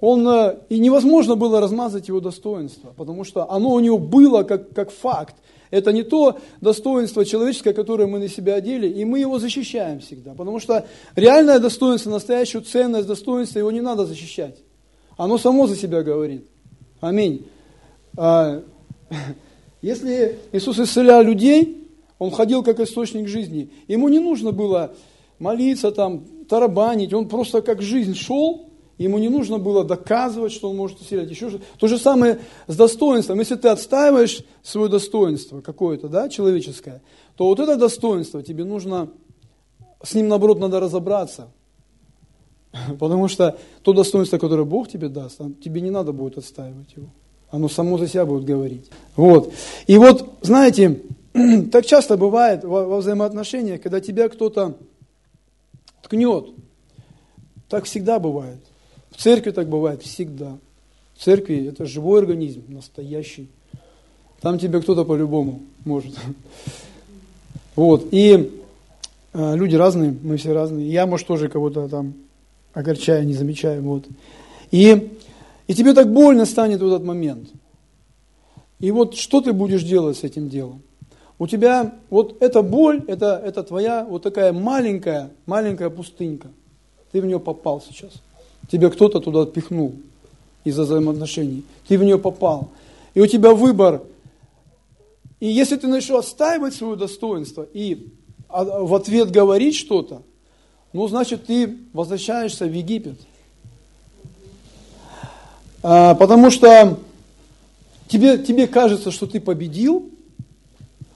Он, 0.00 0.28
э, 0.28 0.56
и 0.68 0.78
невозможно 0.78 1.36
было 1.36 1.60
размазать 1.60 2.08
его 2.08 2.20
достоинство, 2.20 2.92
потому 2.96 3.24
что 3.24 3.50
оно 3.50 3.72
у 3.72 3.80
него 3.80 3.98
было 3.98 4.42
как, 4.42 4.72
как 4.74 4.90
факт. 4.90 5.36
Это 5.70 5.92
не 5.92 6.02
то 6.02 6.38
достоинство 6.60 7.24
человеческое, 7.24 7.72
которое 7.72 8.06
мы 8.06 8.18
на 8.18 8.28
себя 8.28 8.54
одели, 8.54 8.86
и 8.86 9.04
мы 9.04 9.18
его 9.18 9.38
защищаем 9.38 10.00
всегда. 10.00 10.34
Потому 10.34 10.60
что 10.60 10.86
реальное 11.16 11.58
достоинство, 11.58 12.10
настоящую 12.10 12.62
ценность 12.62 13.08
достоинства, 13.08 13.58
его 13.58 13.70
не 13.70 13.80
надо 13.80 14.06
защищать. 14.06 14.56
Оно 15.16 15.38
само 15.38 15.66
за 15.66 15.76
себя 15.76 16.02
говорит. 16.02 16.46
Аминь. 17.00 17.46
А, 18.16 18.62
если 19.82 20.38
Иисус 20.52 20.78
исцелял 20.78 21.22
людей, 21.22 21.88
Он 22.18 22.30
ходил 22.30 22.62
как 22.62 22.78
источник 22.80 23.26
жизни. 23.28 23.70
Ему 23.88 24.08
не 24.08 24.18
нужно 24.18 24.52
было 24.52 24.94
молиться, 25.38 25.90
там, 25.90 26.24
тарабанить. 26.48 27.12
Он 27.12 27.28
просто 27.28 27.62
как 27.62 27.82
жизнь 27.82 28.14
шел, 28.14 28.68
ему 28.98 29.18
не 29.18 29.28
нужно 29.28 29.58
было 29.58 29.84
доказывать, 29.84 30.52
что 30.52 30.70
он 30.70 30.76
может 30.76 31.00
исцелять. 31.00 31.30
Еще 31.30 31.50
что 31.50 31.60
То 31.78 31.88
же 31.88 31.98
самое 31.98 32.40
с 32.66 32.76
достоинством. 32.76 33.38
Если 33.40 33.56
ты 33.56 33.68
отстаиваешь 33.68 34.42
свое 34.62 34.88
достоинство 34.88 35.60
какое-то, 35.60 36.08
да, 36.08 36.28
человеческое, 36.28 37.02
то 37.36 37.46
вот 37.46 37.58
это 37.58 37.76
достоинство 37.76 38.42
тебе 38.42 38.64
нужно, 38.64 39.08
с 40.02 40.14
ним 40.14 40.28
наоборот 40.28 40.60
надо 40.60 40.80
разобраться. 40.80 41.48
Потому 42.98 43.28
что 43.28 43.58
то 43.82 43.92
достоинство, 43.92 44.38
которое 44.38 44.64
Бог 44.64 44.88
тебе 44.88 45.08
даст, 45.08 45.40
тебе 45.62 45.80
не 45.80 45.90
надо 45.90 46.12
будет 46.12 46.38
отстаивать 46.38 46.94
его. 46.96 47.08
Оно 47.50 47.68
само 47.68 47.98
за 47.98 48.08
себя 48.08 48.26
будет 48.26 48.44
говорить. 48.44 48.90
Вот. 49.16 49.52
И 49.86 49.96
вот, 49.98 50.38
знаете, 50.42 51.02
так 51.72 51.86
часто 51.86 52.16
бывает 52.16 52.64
во 52.64 52.98
взаимоотношениях, 52.98 53.80
когда 53.80 54.00
тебя 54.00 54.28
кто-то 54.28 54.76
ткнет. 56.02 56.50
Так 57.68 57.84
всегда 57.84 58.18
бывает. 58.18 58.60
В 59.14 59.22
церкви 59.22 59.50
так 59.50 59.68
бывает 59.68 60.02
всегда. 60.02 60.58
В 61.14 61.22
церкви 61.22 61.68
это 61.68 61.86
живой 61.86 62.20
организм, 62.20 62.64
настоящий. 62.68 63.48
Там 64.40 64.58
тебя 64.58 64.80
кто-то 64.80 65.04
по-любому 65.04 65.62
может. 65.84 66.14
Вот. 67.76 68.06
И 68.12 68.52
э, 69.32 69.56
люди 69.56 69.74
разные, 69.74 70.16
мы 70.22 70.36
все 70.36 70.52
разные. 70.52 70.88
Я, 70.88 71.06
может, 71.06 71.26
тоже 71.26 71.48
кого-то 71.48 71.88
там 71.88 72.14
огорчаю, 72.72 73.26
не 73.26 73.34
замечаю. 73.34 73.82
Вот. 73.82 74.04
И 74.70 75.10
и 75.66 75.74
тебе 75.74 75.94
так 75.94 76.12
больно 76.12 76.44
станет 76.44 76.80
в 76.80 76.86
этот 76.86 77.04
момент. 77.04 77.48
И 78.80 78.90
вот 78.90 79.16
что 79.16 79.40
ты 79.40 79.52
будешь 79.52 79.82
делать 79.82 80.18
с 80.18 80.24
этим 80.24 80.48
делом? 80.48 80.82
У 81.38 81.46
тебя 81.46 81.94
вот 82.10 82.36
эта 82.40 82.62
боль, 82.62 83.02
это, 83.08 83.40
это 83.44 83.62
твоя 83.62 84.04
вот 84.04 84.22
такая 84.22 84.52
маленькая, 84.52 85.30
маленькая 85.46 85.90
пустынька. 85.90 86.48
Ты 87.12 87.20
в 87.20 87.26
нее 87.26 87.40
попал 87.40 87.80
сейчас. 87.80 88.12
Тебе 88.70 88.90
кто-то 88.90 89.20
туда 89.20 89.46
пихнул 89.46 89.94
из-за 90.64 90.82
взаимоотношений. 90.82 91.64
Ты 91.86 91.98
в 91.98 92.04
нее 92.04 92.18
попал. 92.18 92.68
И 93.14 93.20
у 93.20 93.26
тебя 93.26 93.54
выбор. 93.54 94.02
И 95.40 95.46
если 95.46 95.76
ты 95.76 95.86
начнешь 95.86 96.18
отстаивать 96.18 96.74
свое 96.74 96.96
достоинство 96.96 97.66
и 97.72 98.08
в 98.48 98.94
ответ 98.94 99.30
говорить 99.30 99.76
что-то, 99.76 100.22
ну, 100.92 101.06
значит, 101.08 101.46
ты 101.46 101.76
возвращаешься 101.92 102.66
в 102.66 102.72
Египет– 102.72 103.18
а, 105.86 106.14
потому 106.14 106.50
что 106.50 106.98
тебе, 108.08 108.38
тебе 108.38 108.66
кажется, 108.66 109.10
что 109.10 109.26
ты 109.26 109.38
победил, 109.38 110.08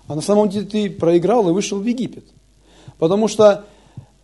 а 0.06 0.14
на 0.14 0.20
самом 0.20 0.50
деле 0.50 0.66
ты 0.66 0.90
проиграл 0.90 1.48
и 1.48 1.52
вышел 1.54 1.78
в 1.78 1.84
Египет. 1.86 2.24
Потому 2.98 3.28
что 3.28 3.64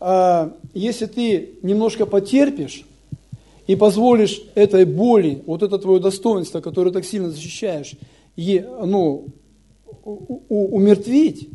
а, 0.01 0.53
если 0.75 1.07
ты 1.07 1.55
немножко 1.63 2.05
потерпишь 2.05 2.85
и 3.67 3.77
позволишь 3.77 4.43
этой 4.55 4.85
боли, 4.85 5.43
вот 5.47 5.63
это 5.63 5.79
твое 5.79 6.01
достоинство, 6.01 6.61
которое 6.61 6.91
так 6.91 7.05
сильно 7.05 7.31
защищаешь, 7.31 7.93
е, 8.37 8.67
ну, 8.85 9.27
умертвить, 10.05 11.49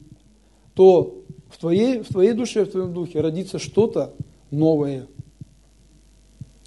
то 0.73 1.23
в 1.49 1.57
твоей, 1.57 2.01
в 2.01 2.07
твоей 2.07 2.33
душе, 2.33 2.65
в 2.65 2.71
твоем 2.71 2.93
духе 2.93 3.21
родится 3.21 3.59
что-то 3.59 4.13
новое– 4.49 5.07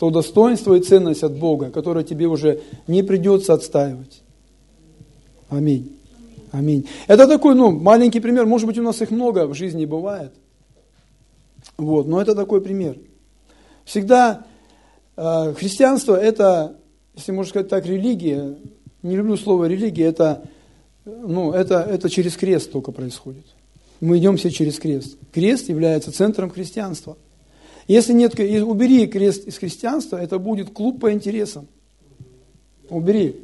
то 0.02 0.11
достоинство 0.11 0.74
и 0.74 0.81
ценность 0.81 1.22
от 1.22 1.38
Бога, 1.38 1.70
которое 1.70 2.02
тебе 2.02 2.26
уже 2.26 2.61
не 2.88 3.05
придется 3.05 3.55
отстаивать. 3.55 4.24
Аминь. 5.48 5.96
Аминь. 6.50 6.88
Это 7.07 7.28
такой, 7.28 7.55
ну, 7.55 7.70
маленький 7.70 8.18
пример. 8.18 8.46
Может 8.46 8.66
быть, 8.66 8.76
у 8.78 8.83
нас 8.83 9.00
их 9.00 9.12
много 9.12 9.46
в 9.46 9.55
жизни 9.55 9.87
бывает. 9.87 10.33
Вот, 11.76 12.09
но 12.09 12.20
это 12.20 12.35
такой 12.35 12.61
пример. 12.61 12.98
Всегда 13.85 14.44
христианство 15.16 16.14
это, 16.14 16.77
если 17.14 17.33
можно 17.33 17.51
сказать 17.51 17.68
так, 17.68 17.87
религия. 17.87 18.57
Не 19.03 19.16
люблю 19.16 19.37
слово 19.37 19.66
религия, 19.66 20.05
это, 20.05 20.42
ну, 21.05 21.53
это, 21.53 21.81
это 21.81 22.09
через 22.09 22.37
крест 22.37 22.70
только 22.70 22.92
происходит. 22.92 23.44
Мы 24.01 24.18
идем 24.18 24.37
все 24.37 24.51
через 24.51 24.79
крест. 24.79 25.16
Крест 25.33 25.68
является 25.68 26.12
центром 26.12 26.51
христианства. 26.51 27.16
Если 27.88 28.12
нет, 28.12 28.38
убери 28.38 29.07
крест 29.07 29.46
из 29.46 29.59
христианства, 29.59 30.16
это 30.16 30.38
будет 30.38 30.70
клуб 30.70 31.01
по 31.01 31.12
интересам. 31.12 31.66
Убери. 32.88 33.37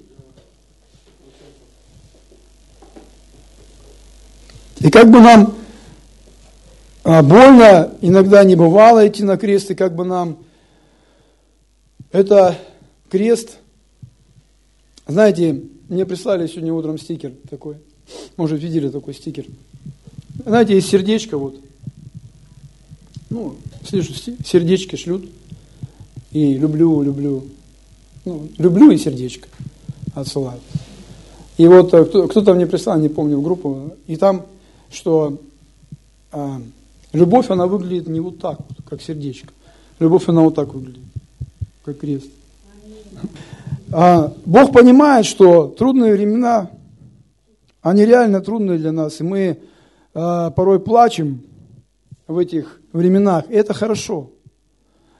И 4.80 4.90
как 4.90 5.10
бы 5.10 5.20
нам 5.20 5.54
а, 7.02 7.22
больно 7.22 7.92
иногда 8.00 8.44
не 8.44 8.54
бывало 8.54 9.06
идти 9.06 9.24
на 9.24 9.36
крест, 9.36 9.70
и 9.70 9.74
как 9.74 9.94
бы 9.94 10.04
нам 10.04 10.38
это 12.12 12.58
крест, 13.10 13.58
знаете, 15.06 15.62
мне 15.88 16.04
прислали 16.04 16.46
сегодня 16.46 16.72
утром 16.72 16.98
стикер 16.98 17.32
такой, 17.48 17.76
может 18.36 18.60
видели 18.60 18.88
такой 18.88 19.14
стикер. 19.14 19.46
Знаете, 20.44 20.74
есть 20.74 20.88
сердечко 20.88 21.38
вот, 21.38 21.60
ну, 23.30 23.56
слышу, 23.86 24.12
сердечки 24.44 24.96
шлют. 24.96 25.28
И 26.30 26.54
люблю, 26.54 27.02
люблю. 27.02 27.44
Ну, 28.24 28.48
люблю 28.58 28.90
и 28.90 28.98
сердечко 28.98 29.48
отсылают. 30.14 30.62
И 31.56 31.66
вот 31.66 31.92
э, 31.94 32.04
кто-то 32.04 32.54
мне 32.54 32.66
прислал, 32.66 32.98
не 32.98 33.08
помню, 33.08 33.38
в 33.38 33.42
группу, 33.42 33.94
и 34.06 34.16
там, 34.16 34.46
что 34.90 35.38
а, 36.30 36.60
любовь, 37.12 37.50
она 37.50 37.66
выглядит 37.66 38.08
не 38.08 38.20
вот 38.20 38.38
так, 38.38 38.58
вот, 38.58 38.78
как 38.88 39.02
сердечко. 39.02 39.52
Любовь, 39.98 40.28
она 40.28 40.42
вот 40.42 40.54
так 40.54 40.74
выглядит, 40.74 41.02
как 41.88 42.00
крест. 42.00 42.30
А, 43.90 44.34
Бог 44.44 44.72
понимает, 44.72 45.24
что 45.24 45.68
трудные 45.68 46.12
времена, 46.12 46.70
они 47.80 48.04
реально 48.04 48.42
трудные 48.42 48.78
для 48.78 48.92
нас, 48.92 49.20
и 49.20 49.24
мы 49.24 49.58
а, 50.12 50.50
порой 50.50 50.80
плачем 50.80 51.40
в 52.26 52.36
этих 52.36 52.80
временах, 52.92 53.50
и 53.50 53.54
это 53.54 53.72
хорошо. 53.72 54.30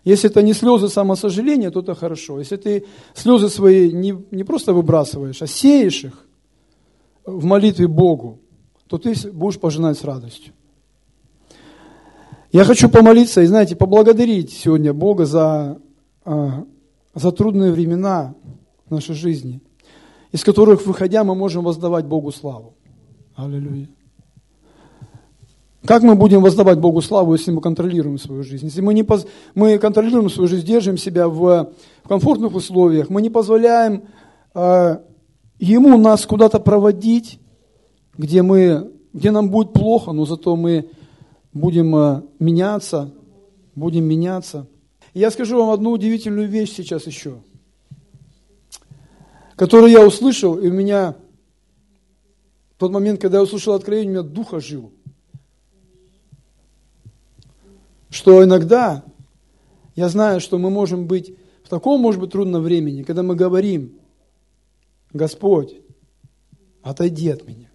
Если 0.05 0.29
это 0.29 0.43
не 0.43 0.53
слезы 0.53 0.89
самосожаления, 0.89 1.71
то 1.71 1.81
это 1.81 1.95
хорошо. 1.95 2.39
Если 2.39 2.57
ты 2.57 2.85
слезы 3.15 3.49
свои 3.49 3.91
не, 3.91 4.15
не 4.31 4.45
просто 4.45 4.73
выбрасываешь, 4.75 5.41
а 5.41 5.47
сеешь 5.47 6.05
их 6.05 6.27
в 7.25 7.45
молитве 7.45 7.89
Богу, 7.89 8.39
то 8.87 8.99
ты 8.99 9.15
будешь 9.33 9.59
пожинать 9.59 9.99
с 9.99 10.05
радостью. 10.05 10.53
Я 12.53 12.65
хочу 12.65 12.89
помолиться 12.89 13.43
и, 13.43 13.47
знаете, 13.47 13.77
поблагодарить 13.77 14.53
сегодня 14.53 14.95
Бога 14.95 15.27
за, 15.27 15.79
за 17.15 17.33
трудные 17.33 17.73
времена 17.73 18.35
нашей 18.91 19.15
жизни, 19.15 19.61
из 20.33 20.45
которых, 20.45 20.87
выходя, 20.87 21.25
мы 21.25 21.35
можем 21.35 21.65
воздавать 21.65 22.07
Богу 22.07 22.33
славу. 22.33 22.75
Аллилуйя. 23.35 23.89
Как 25.85 26.03
мы 26.03 26.17
будем 26.17 26.43
воздавать 26.43 26.79
Богу 26.79 27.01
славу, 27.01 27.33
если 27.33 27.51
мы 27.51 27.61
контролируем 27.61 28.19
свою 28.19 28.43
жизнь? 28.43 28.67
Если 28.67 28.83
мы, 28.83 28.93
не 28.95 29.05
поз... 29.05 29.27
мы 29.55 29.79
контролируем 29.79 30.29
свою 30.29 30.49
жизнь, 30.49 30.67
держим 30.67 30.99
себя 30.99 31.29
в, 31.29 31.73
в 32.05 32.09
комфортных 32.09 32.55
условиях, 32.55 33.09
мы 33.09 33.23
не 33.23 33.31
позволяем 33.31 34.03
э, 34.55 34.99
Ему 35.59 35.99
нас 35.99 36.25
куда-то 36.25 36.61
проводить, 36.61 37.41
где, 38.17 38.43
мы, 38.43 38.93
где 39.13 39.33
нам 39.33 39.51
будет 39.51 39.73
плохо, 39.73 40.13
но 40.13 40.25
зато 40.25 40.55
мы 40.55 40.91
будем 41.53 41.95
э, 41.97 42.23
меняться, 42.39 43.11
будем 43.75 44.05
меняться. 44.05 44.69
Я 45.15 45.31
скажу 45.31 45.59
вам 45.59 45.71
одну 45.71 45.91
удивительную 45.91 46.49
вещь 46.49 46.73
сейчас 46.73 47.07
еще, 47.07 47.41
которую 49.57 49.91
я 49.91 50.07
услышал, 50.07 50.59
и 50.59 50.69
у 50.69 50.73
меня 50.73 51.17
в 52.77 52.79
тот 52.79 52.93
момент, 52.93 53.21
когда 53.21 53.39
я 53.39 53.45
услышал 53.45 53.75
откровение, 53.75 54.21
у 54.21 54.23
меня 54.23 54.35
дух 54.35 54.53
ожил. 54.53 54.93
Что 58.11 58.43
иногда 58.45 59.05
я 59.97 60.09
знаю, 60.09 60.41
что 60.41 60.59
мы 60.59 60.71
можем 60.71 61.07
быть 61.07 61.37
в 61.65 61.69
таком, 61.69 62.01
может 62.01 62.21
быть, 62.21 62.31
трудном 62.31 62.63
времени, 62.63 63.03
когда 63.03 63.23
мы 63.23 63.35
говорим, 63.35 63.99
Господь, 65.13 65.75
отойди 66.83 67.29
от 67.31 67.47
меня. 67.47 67.68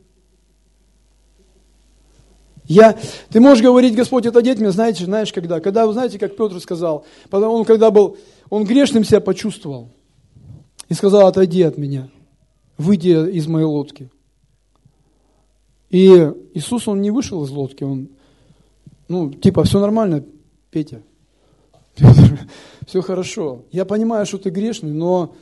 Я, 2.73 2.97
ты 3.29 3.39
можешь 3.39 3.63
говорить, 3.63 3.95
Господь, 3.95 4.25
отойди 4.25 4.49
от 4.49 4.57
меня, 4.57 4.71
знаете, 4.71 5.05
знаешь, 5.05 5.31
когда? 5.31 5.59
Когда, 5.59 5.85
вы 5.85 5.93
знаете, 5.93 6.17
как 6.17 6.35
Петр 6.35 6.59
сказал, 6.59 7.05
он 7.31 7.65
когда 7.65 7.91
был, 7.91 8.17
он 8.49 8.63
грешным 8.65 9.03
себя 9.03 9.21
почувствовал 9.21 9.89
и 10.89 10.95
сказал, 10.95 11.27
отойди 11.27 11.61
от 11.61 11.77
меня, 11.77 12.09
выйди 12.79 13.29
из 13.31 13.45
моей 13.47 13.65
лодки. 13.65 14.09
И 15.91 16.07
Иисус, 16.55 16.87
он 16.87 17.01
не 17.01 17.11
вышел 17.11 17.43
из 17.43 17.51
лодки, 17.51 17.83
он, 17.83 18.09
ну, 19.07 19.31
типа, 19.31 19.63
все 19.65 19.79
нормально, 19.79 20.23
Петя, 20.71 21.03
все 22.87 23.01
хорошо. 23.01 23.65
Я 23.71 23.85
понимаю, 23.85 24.25
что 24.25 24.39
ты 24.39 24.49
грешный, 24.49 24.93
но 24.93 25.35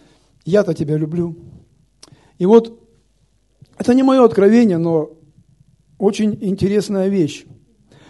я-то 0.44 0.74
тебя 0.74 0.98
люблю. 0.98 1.38
И 2.39 2.46
вот 2.46 2.78
это 3.78 3.94
не 3.94 4.04
мое 4.04 4.26
откровение, 4.26 4.78
но 4.78 5.12
очень 6.02 6.36
интересная 6.42 7.10
вещь, 7.10 7.46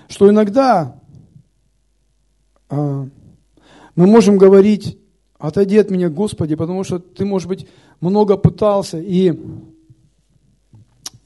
что 0.08 0.30
иногда 0.30 0.98
а, 2.70 3.06
мы 3.96 4.08
можем 4.08 4.38
говорить, 4.38 4.98
отойди 5.38 5.78
от 5.78 5.92
меня, 5.92 6.10
Господи, 6.10 6.56
потому 6.56 6.86
что 6.86 7.00
ты, 7.00 7.26
может 7.26 7.50
быть, 7.50 7.68
много 8.00 8.38
пытался 8.38 8.98
и, 8.98 9.38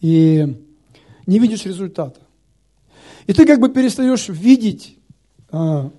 и 0.01 0.57
не 1.27 1.37
видишь 1.37 1.67
результата. 1.67 2.19
И 3.27 3.33
ты 3.33 3.45
как 3.45 3.59
бы 3.59 3.69
перестаешь 3.69 4.27
видеть 4.27 4.97
а, 5.51 5.91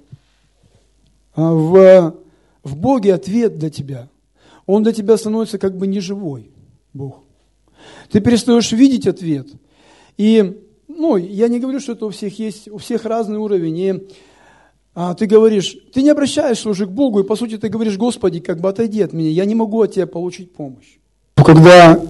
а, 1.37 1.53
в, 1.53 2.17
в 2.65 2.77
Боге 2.77 3.15
ответ 3.15 3.57
для 3.57 3.71
тебя. 3.71 4.09
Он 4.67 4.83
для 4.83 4.93
тебя 4.93 5.17
становится 5.17 5.59
как 5.59 5.77
бы 5.79 5.87
неживой, 5.87 6.51
Бог. 6.93 7.23
Ты 8.11 8.21
перестаешь 8.21 8.73
видеть 8.73 9.07
ответ. 9.07 9.47
И, 10.17 10.61
ну, 10.89 11.17
я 11.17 11.49
не 11.49 11.61
говорю, 11.61 11.81
что 11.81 11.93
это 11.93 12.07
у 12.07 12.11
всех 12.11 12.39
есть, 12.39 12.69
у 12.69 12.79
всех 12.79 13.05
разный 13.05 13.39
уровень. 13.39 13.79
И 13.79 14.09
а, 14.95 15.15
ты 15.15 15.27
говоришь, 15.27 15.77
ты 15.93 16.03
не 16.03 16.11
обращаешься 16.11 16.69
уже 16.71 16.87
к 16.87 16.91
Богу, 16.91 17.21
и 17.21 17.25
по 17.25 17.37
сути 17.37 17.59
ты 17.59 17.69
говоришь, 17.69 17.99
Господи, 17.99 18.41
как 18.41 18.61
бы 18.61 18.69
отойди 18.69 19.03
от 19.03 19.13
меня, 19.13 19.31
я 19.31 19.45
не 19.45 19.55
могу 19.55 19.83
от 19.83 19.93
Тебя 19.93 20.07
получить 20.07 20.55
помощь. 20.55 20.99
Когда 21.37 22.01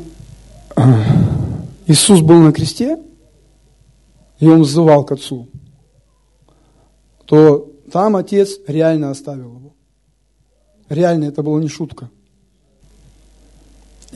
а, 0.77 1.05
Иисус 1.87 2.21
был 2.21 2.39
на 2.39 2.53
кресте, 2.53 2.99
и 4.39 4.47
Он 4.47 4.63
взывал 4.63 5.05
к 5.05 5.13
Отцу, 5.13 5.49
то 7.25 7.73
там 7.91 8.17
отец 8.17 8.59
реально 8.67 9.11
оставил 9.11 9.55
его. 9.57 9.75
Реально, 10.89 11.25
это 11.25 11.43
была 11.43 11.61
не 11.61 11.69
шутка. 11.69 12.11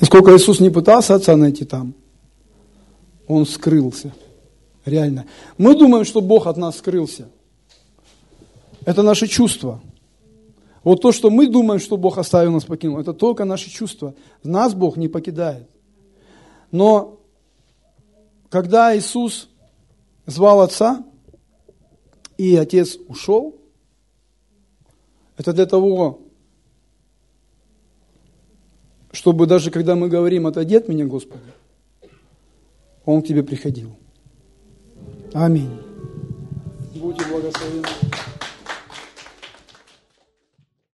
И 0.00 0.05
сколько 0.05 0.35
Иисус 0.37 0.61
не 0.61 0.70
пытался 0.70 1.14
отца 1.14 1.37
найти 1.37 1.64
там, 1.64 1.94
он 3.30 3.46
скрылся. 3.46 4.12
Реально. 4.84 5.26
Мы 5.56 5.78
думаем, 5.78 6.04
что 6.04 6.20
Бог 6.20 6.46
от 6.46 6.56
нас 6.56 6.78
скрылся. 6.78 7.28
Это 8.84 9.02
наши 9.02 9.28
чувства. 9.28 9.80
Вот 10.82 11.00
то, 11.02 11.12
что 11.12 11.30
мы 11.30 11.46
думаем, 11.46 11.78
что 11.80 11.96
Бог 11.96 12.18
оставил 12.18 12.52
нас, 12.52 12.64
покинул, 12.64 12.98
это 12.98 13.12
только 13.12 13.44
наши 13.44 13.70
чувства. 13.70 14.14
Нас 14.42 14.74
Бог 14.74 14.96
не 14.96 15.08
покидает. 15.08 15.68
Но 16.72 17.20
когда 18.48 18.96
Иисус 18.96 19.48
звал 20.26 20.62
Отца, 20.62 21.04
и 22.36 22.56
Отец 22.56 22.98
ушел, 23.06 23.54
это 25.36 25.52
для 25.52 25.66
того, 25.66 26.20
чтобы 29.12 29.46
даже 29.46 29.70
когда 29.70 29.94
мы 29.94 30.08
говорим 30.08 30.46
«отойди 30.46 30.76
от 30.76 30.88
меня, 30.88 31.04
Господи», 31.04 31.44
Он 33.11 33.23
к 33.23 33.27
тебе 33.27 33.42
приходил. 33.42 33.96
Аминь. 35.35 35.77
Будьте 36.94 37.25
благословенны. 37.25 37.99